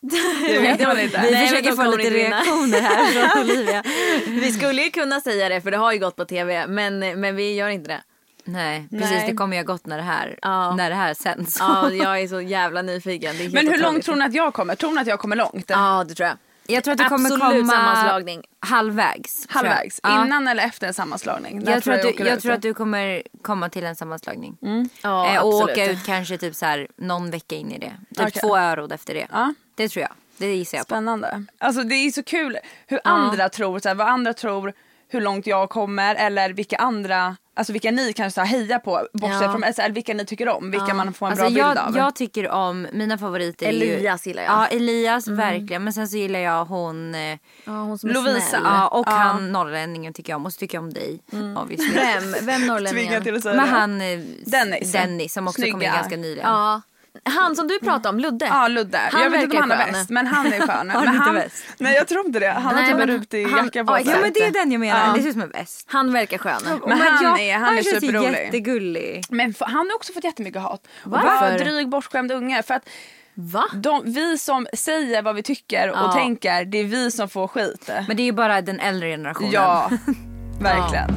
[0.48, 1.20] det vet man inte.
[1.24, 3.82] Vi Nej, försöker få lite reaktioner här från Olivia.
[4.26, 7.36] Vi skulle ju kunna säga det för det har ju gått på tv men, men
[7.36, 8.02] vi gör inte det.
[8.44, 9.10] Nej, precis.
[9.10, 9.26] Nej.
[9.30, 10.74] Det kommer ju ha gått när det här, Ja.
[10.76, 11.56] när det här sänds.
[11.60, 13.36] Ja, jag är så jävla nyfiken.
[13.52, 14.74] Men hur långt tror ni att jag kommer?
[14.74, 15.64] Tror ni att jag kommer långt?
[15.68, 16.36] Ja, det tror jag.
[16.72, 18.42] Jag tror att du kommer Absolut komma sammanslagning.
[18.60, 19.46] halvvägs.
[19.48, 19.54] jag.
[19.54, 20.00] Halvvägs?
[20.02, 20.26] Ja.
[20.26, 21.58] Innan eller efter en sammanslagning?
[21.64, 22.42] När Jag tror, att du, jag ut?
[22.42, 24.56] tror att du kommer komma till en sammanslagning.
[25.02, 25.78] Ja, eh, och absolut.
[25.78, 27.92] åka ut kanske typ så här någon vecka in i det.
[28.16, 28.40] Typ Okej.
[28.42, 29.26] två örod efter det.
[29.32, 29.54] Ja.
[29.74, 30.12] Det tror jag.
[30.36, 30.94] Det gissar jag på.
[30.94, 31.44] Spännande.
[31.58, 34.72] Alltså det är så kul hur andra tror, så här, vad andra tror
[35.10, 39.52] hur långt jag kommer eller vilka andra, alltså vilka ni kanske hejar på bortsett Ja.
[39.52, 41.78] från, alltså, eller vilka ni tycker om, vilka man får en Alltså bra bild jag,
[41.88, 41.96] av.
[41.96, 43.94] jag tycker om, mina favoriter är ju...
[43.94, 44.52] Elias gillar jag.
[44.52, 45.84] Ja, Elias verkligen.
[45.84, 47.14] Men sen så gillar jag hon...
[47.14, 47.20] Eh,
[47.64, 48.40] Ja, hon som är Lovisa.
[48.40, 48.62] snäll.
[48.64, 49.10] ja, och Ja.
[49.12, 50.46] han norrlänningen tycker jag om.
[50.46, 51.20] Och så tycker jag om dig.
[51.62, 51.94] obviously.
[51.94, 52.46] Vem?
[52.46, 53.22] Vem norrlänningen?
[53.22, 54.00] till att säga Men han...
[54.00, 54.92] eh, Dennis.
[54.92, 56.48] Dennis som också kom in ganska nyligen.
[56.50, 56.80] Ja.
[57.24, 58.46] Han som du pratade om, Ludde.
[58.46, 58.98] Ja Ludde.
[59.12, 59.92] Han jag vet inte om verkar han är skön.
[60.00, 60.90] bäst men han är skön.
[60.90, 61.64] han men inte han, bäst?
[61.78, 62.50] Nej jag tror inte det.
[62.50, 64.12] Han Nej, har typ men en rutig han- jacka på ja, sig.
[64.12, 65.06] Ja men det är den jag menar.
[65.06, 65.12] Ja.
[65.16, 65.86] Det ser ut som en väst.
[65.90, 66.60] Han verkar skön.
[66.86, 68.30] Men han är- han är känns ju superrolig.
[68.44, 69.24] jättegullig.
[69.30, 70.86] Men f- han har också fått jättemycket hat.
[71.04, 71.26] Varför?
[71.26, 72.62] Bara dryg bortskämd unge.
[72.62, 72.88] För att
[73.34, 73.64] Va?
[73.74, 76.12] de, vi som säger vad vi tycker och Ja.
[76.12, 77.90] tänker, det är vi som får skit.
[78.08, 79.50] Men det är ju bara den äldre generationen.
[79.52, 79.90] Ja,
[80.60, 81.10] verkligen.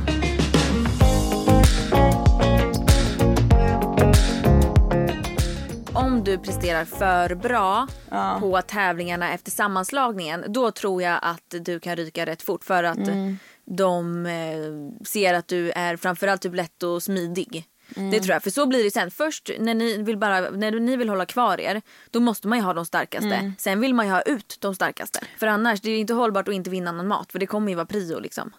[6.13, 8.37] Om du presterar för bra Ja.
[8.39, 12.97] på tävlingarna efter sammanslagningen då tror jag att du kan ryka rätt fort för att
[12.97, 13.37] Mm.
[13.65, 17.65] de eh, ser att du är framförallt typ lätt och smidig.
[17.95, 18.11] Mm.
[18.11, 18.43] Det tror jag.
[18.43, 19.11] För så blir det sen.
[19.11, 22.63] Först när ni vill, bara, när ni vill hålla kvar er då måste man ju
[22.63, 23.35] ha de starkaste.
[23.35, 23.53] Mm.
[23.57, 25.19] Sen vill man ju ha ut de starkaste.
[25.39, 27.75] För annars det är inte hållbart att inte vinna någon mat för det kommer ju
[27.75, 28.51] vara prio liksom.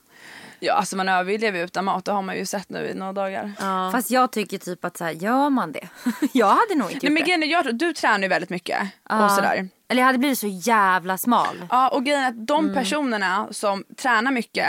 [0.65, 3.13] Ja, alltså man överlever ju utan mat, det har man ju sett nu i några
[3.13, 3.53] dagar.
[3.93, 5.89] Fast jag tycker typ att så här, gör man det?
[6.33, 7.21] jag hade nog inte Nej, gjort men det.
[7.21, 9.25] grejen är, jag, du tränar ju väldigt mycket Ja.
[9.25, 9.69] och sådär.
[9.89, 11.67] Eller jag hade blivit så jävla smal.
[11.71, 12.75] Ja, och grejen är att de Mm.
[12.77, 14.67] personerna som tränar mycket,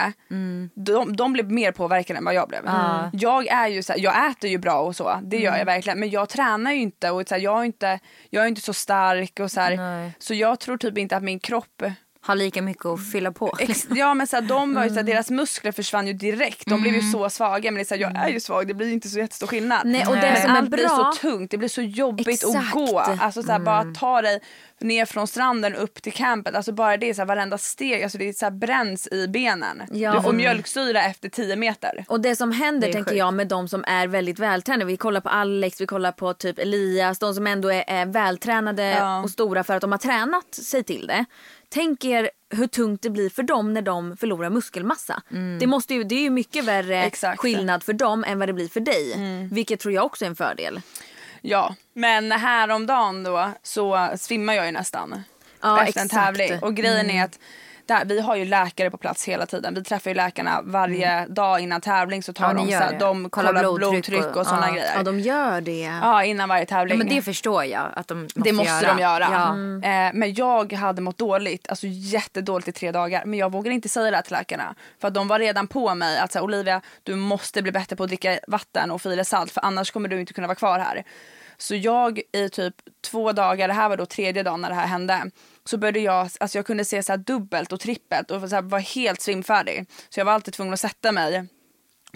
[0.75, 2.61] de, de blev mer påverkade än vad jag blev.
[2.65, 3.09] Ja.
[3.13, 5.59] Jag är ju så här, jag äter ju bra och så, det gör Mm.
[5.59, 5.99] jag verkligen.
[5.99, 8.73] Men jag tränar ju inte och så här, jag, är inte, jag är inte så
[8.73, 10.11] stark och så här.
[10.19, 11.83] Så jag tror typ inte att min kropp
[12.25, 13.53] har lika mycket att fylla på.
[13.59, 16.65] Ex- ja men så här, de var ju så här, deras muskler försvann ju direkt.
[16.65, 18.73] De blev ju så svaga men det är så här, jag är ju svag det
[18.73, 19.81] blir inte så jättestor skillnad.
[19.85, 22.27] Nej, och det men som är allt blir bra- så tungt, det blir så jobbigt
[22.27, 22.55] Exakt.
[22.55, 22.99] att gå.
[22.99, 24.39] Alltså så här, bara ta dig
[24.81, 26.55] ner från stranden upp till campet.
[26.55, 29.81] Alltså bara det, så här, varenda steg, alltså det så här, bränns i benen.
[29.91, 32.05] Ja, du får och- mjölksyra efter 10 meter.
[32.07, 33.19] Och det som händer Det är tänker sjukt.
[33.19, 34.85] jag med de som är väldigt vältränade.
[34.85, 37.19] Vi kollar på Alex, vi kollar på typ Elias.
[37.19, 39.23] De som ändå är, är vältränade Ja.
[39.23, 41.25] och stora för att de har tränat sig till det.
[41.69, 45.21] Tänk er hur tungt det blir för dem när de förlorar muskelmassa.
[45.59, 47.39] Det, måste ju, det är ju mycket värre Exakt.
[47.39, 49.15] skillnad för dem än vad det blir för dig.
[49.51, 50.81] Vilket tror jag också är en fördel.
[51.47, 55.23] Ja, men häromdagen då så svimmar jag ju nästan.
[55.61, 56.25] Ja, efter en exakt.
[56.25, 56.59] tävling.
[56.63, 57.39] Och grejen är att
[57.87, 59.73] där, vi har ju läkare på plats hela tiden.
[59.73, 63.29] Vi träffar ju läkarna varje dag innan tävling så tar Ja, de, så här, de
[63.29, 64.73] Kollar blodtryck blodtryck och, och- sådana ja.
[64.73, 64.93] grejer.
[64.95, 65.81] Ja, de gör det.
[66.01, 66.97] Ja, innan varje tävling.
[66.97, 68.93] Men det förstår jag att de måste det måste göra.
[68.95, 69.27] de göra.
[69.31, 69.49] Ja.
[69.89, 73.25] Eh, men jag hade mått dåligt, alltså jättedåligt i tre dagar.
[73.25, 74.75] Men jag vågade inte säga det till läkarna.
[75.01, 78.03] För att de var redan på mig att säga Olivia, du måste bli bättre på
[78.03, 81.03] att dricka vatten och fira salt för annars kommer du inte kunna vara kvar här.
[81.57, 82.75] Så jag i typ
[83.11, 85.31] två dagar, det här var då tredje dagen när det här hände.
[85.65, 88.61] Så började jag, alltså jag kunde se så här dubbelt och trippelt och så här
[88.61, 89.85] var helt svimfärdig.
[90.09, 91.47] Så jag var alltid tvungen att sätta mig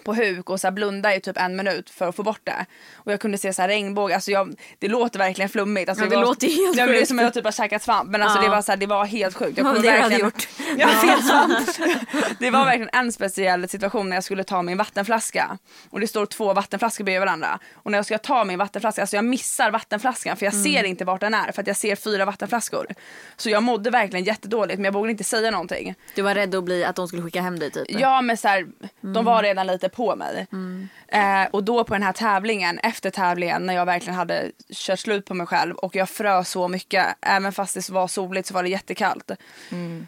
[0.04, 2.66] på huk och så blunda i typ en minut för att få bort det.
[2.96, 5.90] Och jag kunde se så här regnbåge, alltså jag, det låter verkligen flummigt.
[5.90, 7.08] Alltså Ja, det var, låter helt ja, Det är sjukt.
[7.08, 8.44] som att jag typ har käkat svamp men alltså Ja.
[8.44, 9.58] det, var så här, det var helt sjukt.
[9.58, 10.48] Jag Ja, kommer det hade verkligen- gjort.
[10.78, 11.68] Ja, fel svamp.
[12.40, 15.58] det var verkligen en speciell situation när jag skulle ta min vattenflaska.
[15.90, 17.60] Och det står två vattenflaskor bredvid varandra.
[17.74, 20.64] Och när jag ska ta min vattenflaska, alltså jag missar vattenflaskan för jag Mm.
[20.64, 22.88] ser inte vart den är för att jag ser fyra vattenflaskor.
[23.38, 25.96] Så jag mådde verkligen jättedåligt men jag vågade inte säga någonting.
[26.16, 27.86] Du var rädd att, bli, att de skulle skicka hem dig typ?
[27.90, 28.60] Ja men så här,
[29.04, 29.14] Mm.
[29.14, 30.48] de var redan lite på mig.
[31.08, 35.26] Eh, och då på den här tävlingen, efter tävlingen när jag verkligen hade kört slut
[35.26, 38.64] på mig själv och jag frös så mycket, även fast det var soligt så var
[38.64, 39.32] det jättekallt.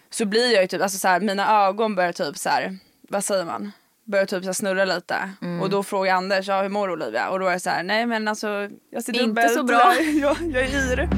[0.09, 2.77] Så blir jag ju typ, alltså så här, mina ögon börjar typ så här,
[3.09, 3.71] vad säger man?
[4.05, 5.15] Börjar typ så snurra lite.
[5.61, 7.29] Och då frågar Anders, ja, hur mår du, Olivia?
[7.29, 9.93] Och då är det så här, nej men alltså jag ser Inte så bra.
[9.95, 11.09] Jag, jag, jag är yr.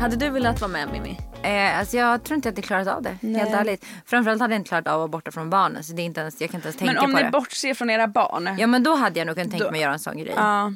[0.00, 1.18] Hade du velat vara med Mimmi?
[1.44, 3.16] Eh, alltså jag tror inte att jag klarat av det.
[3.38, 3.84] Helt ärligt.
[4.06, 5.84] Framförallt hade jag inte klarat av att vara borta från barnen.
[5.84, 7.30] Så det är inte ens, jag kan inte ens tänka Men om på ni det.
[7.30, 8.56] bortser från era barn.
[8.58, 10.32] Ja men då hade jag nog kunnat tänka Då- mig att göra en sån grej.
[10.36, 10.72] Ja,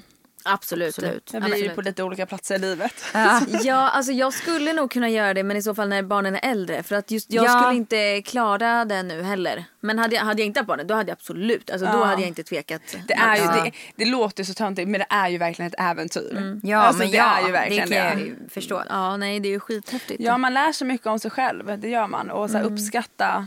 [0.53, 0.89] Absolut.
[0.89, 1.31] Absolut.
[1.33, 1.75] jag blir ju Absolut.
[1.75, 3.05] på lite olika platser i livet.
[3.65, 6.51] Ja, alltså jag skulle nog kunna göra det men i så fall när barnen är
[6.51, 6.83] äldre.
[6.83, 7.61] För att just jag Ja.
[7.61, 9.65] skulle inte klara det nu heller.
[9.81, 12.05] Men hade jag, hade jag inte haft barnen då hade jag absolut, alltså då Ja.
[12.05, 12.83] hade jag inte tvekat.
[13.09, 13.65] Det, är ju, Ja.
[13.65, 16.61] det, det låter så töntigt men det är ju verkligen ett äventyr.
[16.63, 18.83] Ja Alltså, men det ja, är ju verkligen det kan jag ju förstå.
[18.89, 20.21] Ja, nej det är ju skithäftigt.
[20.23, 22.31] Ja man lär sig mycket om sig själv, det gör man.
[22.31, 23.47] Och så här, uppskatta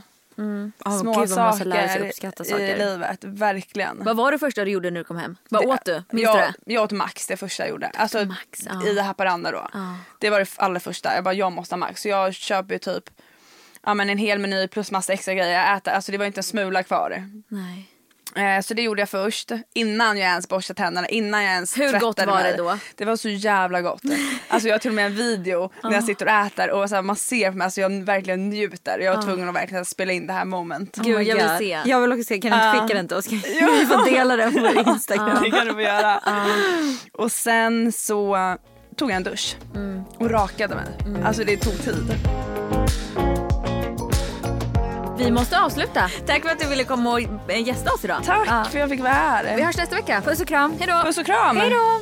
[0.86, 2.78] Åh, små gud, saker, uppskatta i saker.
[2.78, 3.24] livet.
[3.24, 4.04] Verkligen.
[4.04, 5.38] Vad var det första du gjorde när du kom hem?
[5.50, 5.94] Vad Det- åt du?
[5.94, 6.74] Minns du jag, det?
[6.74, 7.88] jag åt Max det första jag gjorde.
[7.94, 8.88] Alltså Max, ja.
[8.88, 9.68] i Haparanda då.
[9.74, 9.96] Ja.
[10.20, 11.16] Det var det allra första.
[11.16, 12.02] Jag bara jag måste ha Max.
[12.02, 13.04] Så jag köper typ
[13.84, 15.92] ja, men en hel meny plus massa extra grejer jag äter.
[15.92, 17.30] Alltså det var inte en smula kvar.
[17.48, 17.91] Nej.
[18.36, 19.52] Eh, så det gjorde jag först.
[19.74, 21.08] Innan jag ens borstade tänderna.
[21.08, 22.78] Innan jag ens Hur gott var det då?
[22.96, 24.02] Det var så jävla gott.
[24.48, 26.96] Alltså jag har till och med en video när jag sitter och äter och så
[26.96, 27.66] här, man ser på mig.
[27.66, 29.00] Alltså jag verkligen njuter.
[29.00, 30.96] Jag var tvungen att verkligen spela in det här moment.
[30.96, 31.80] Gud, my jag vill se.
[31.86, 32.82] Jag vill också se, kan du inte Ja.
[32.82, 33.28] skicka den till oss?
[33.28, 33.40] Kan
[33.80, 35.44] vi få dela den på vår Instagram?
[35.44, 36.20] Det kan du få göra.
[37.14, 38.38] Och sen så
[38.98, 39.56] tog jag en dusch
[40.18, 40.86] och rakade mig.
[41.26, 42.16] Alltså det tog tid.
[45.26, 46.10] Vi måste avsluta.
[46.26, 47.20] Tack för att du ville komma och
[47.52, 48.24] eh, gästa oss idag.
[48.26, 48.64] Tack Ja.
[48.64, 49.56] för att jag fick vara här.
[49.56, 50.22] Vi hörs nästa vecka.
[50.26, 50.74] Puss och kram.
[50.80, 51.02] Hej då.
[51.06, 51.58] Puss och kram.
[51.58, 52.02] Hej då.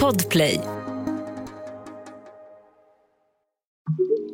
[0.00, 0.60] Podplay.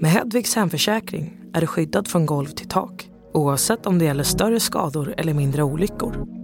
[0.01, 4.61] Med Hedvigs hemförsäkring är du skyddad från golv till tak oavsett om det gäller större
[4.61, 6.44] skador eller mindre olyckor.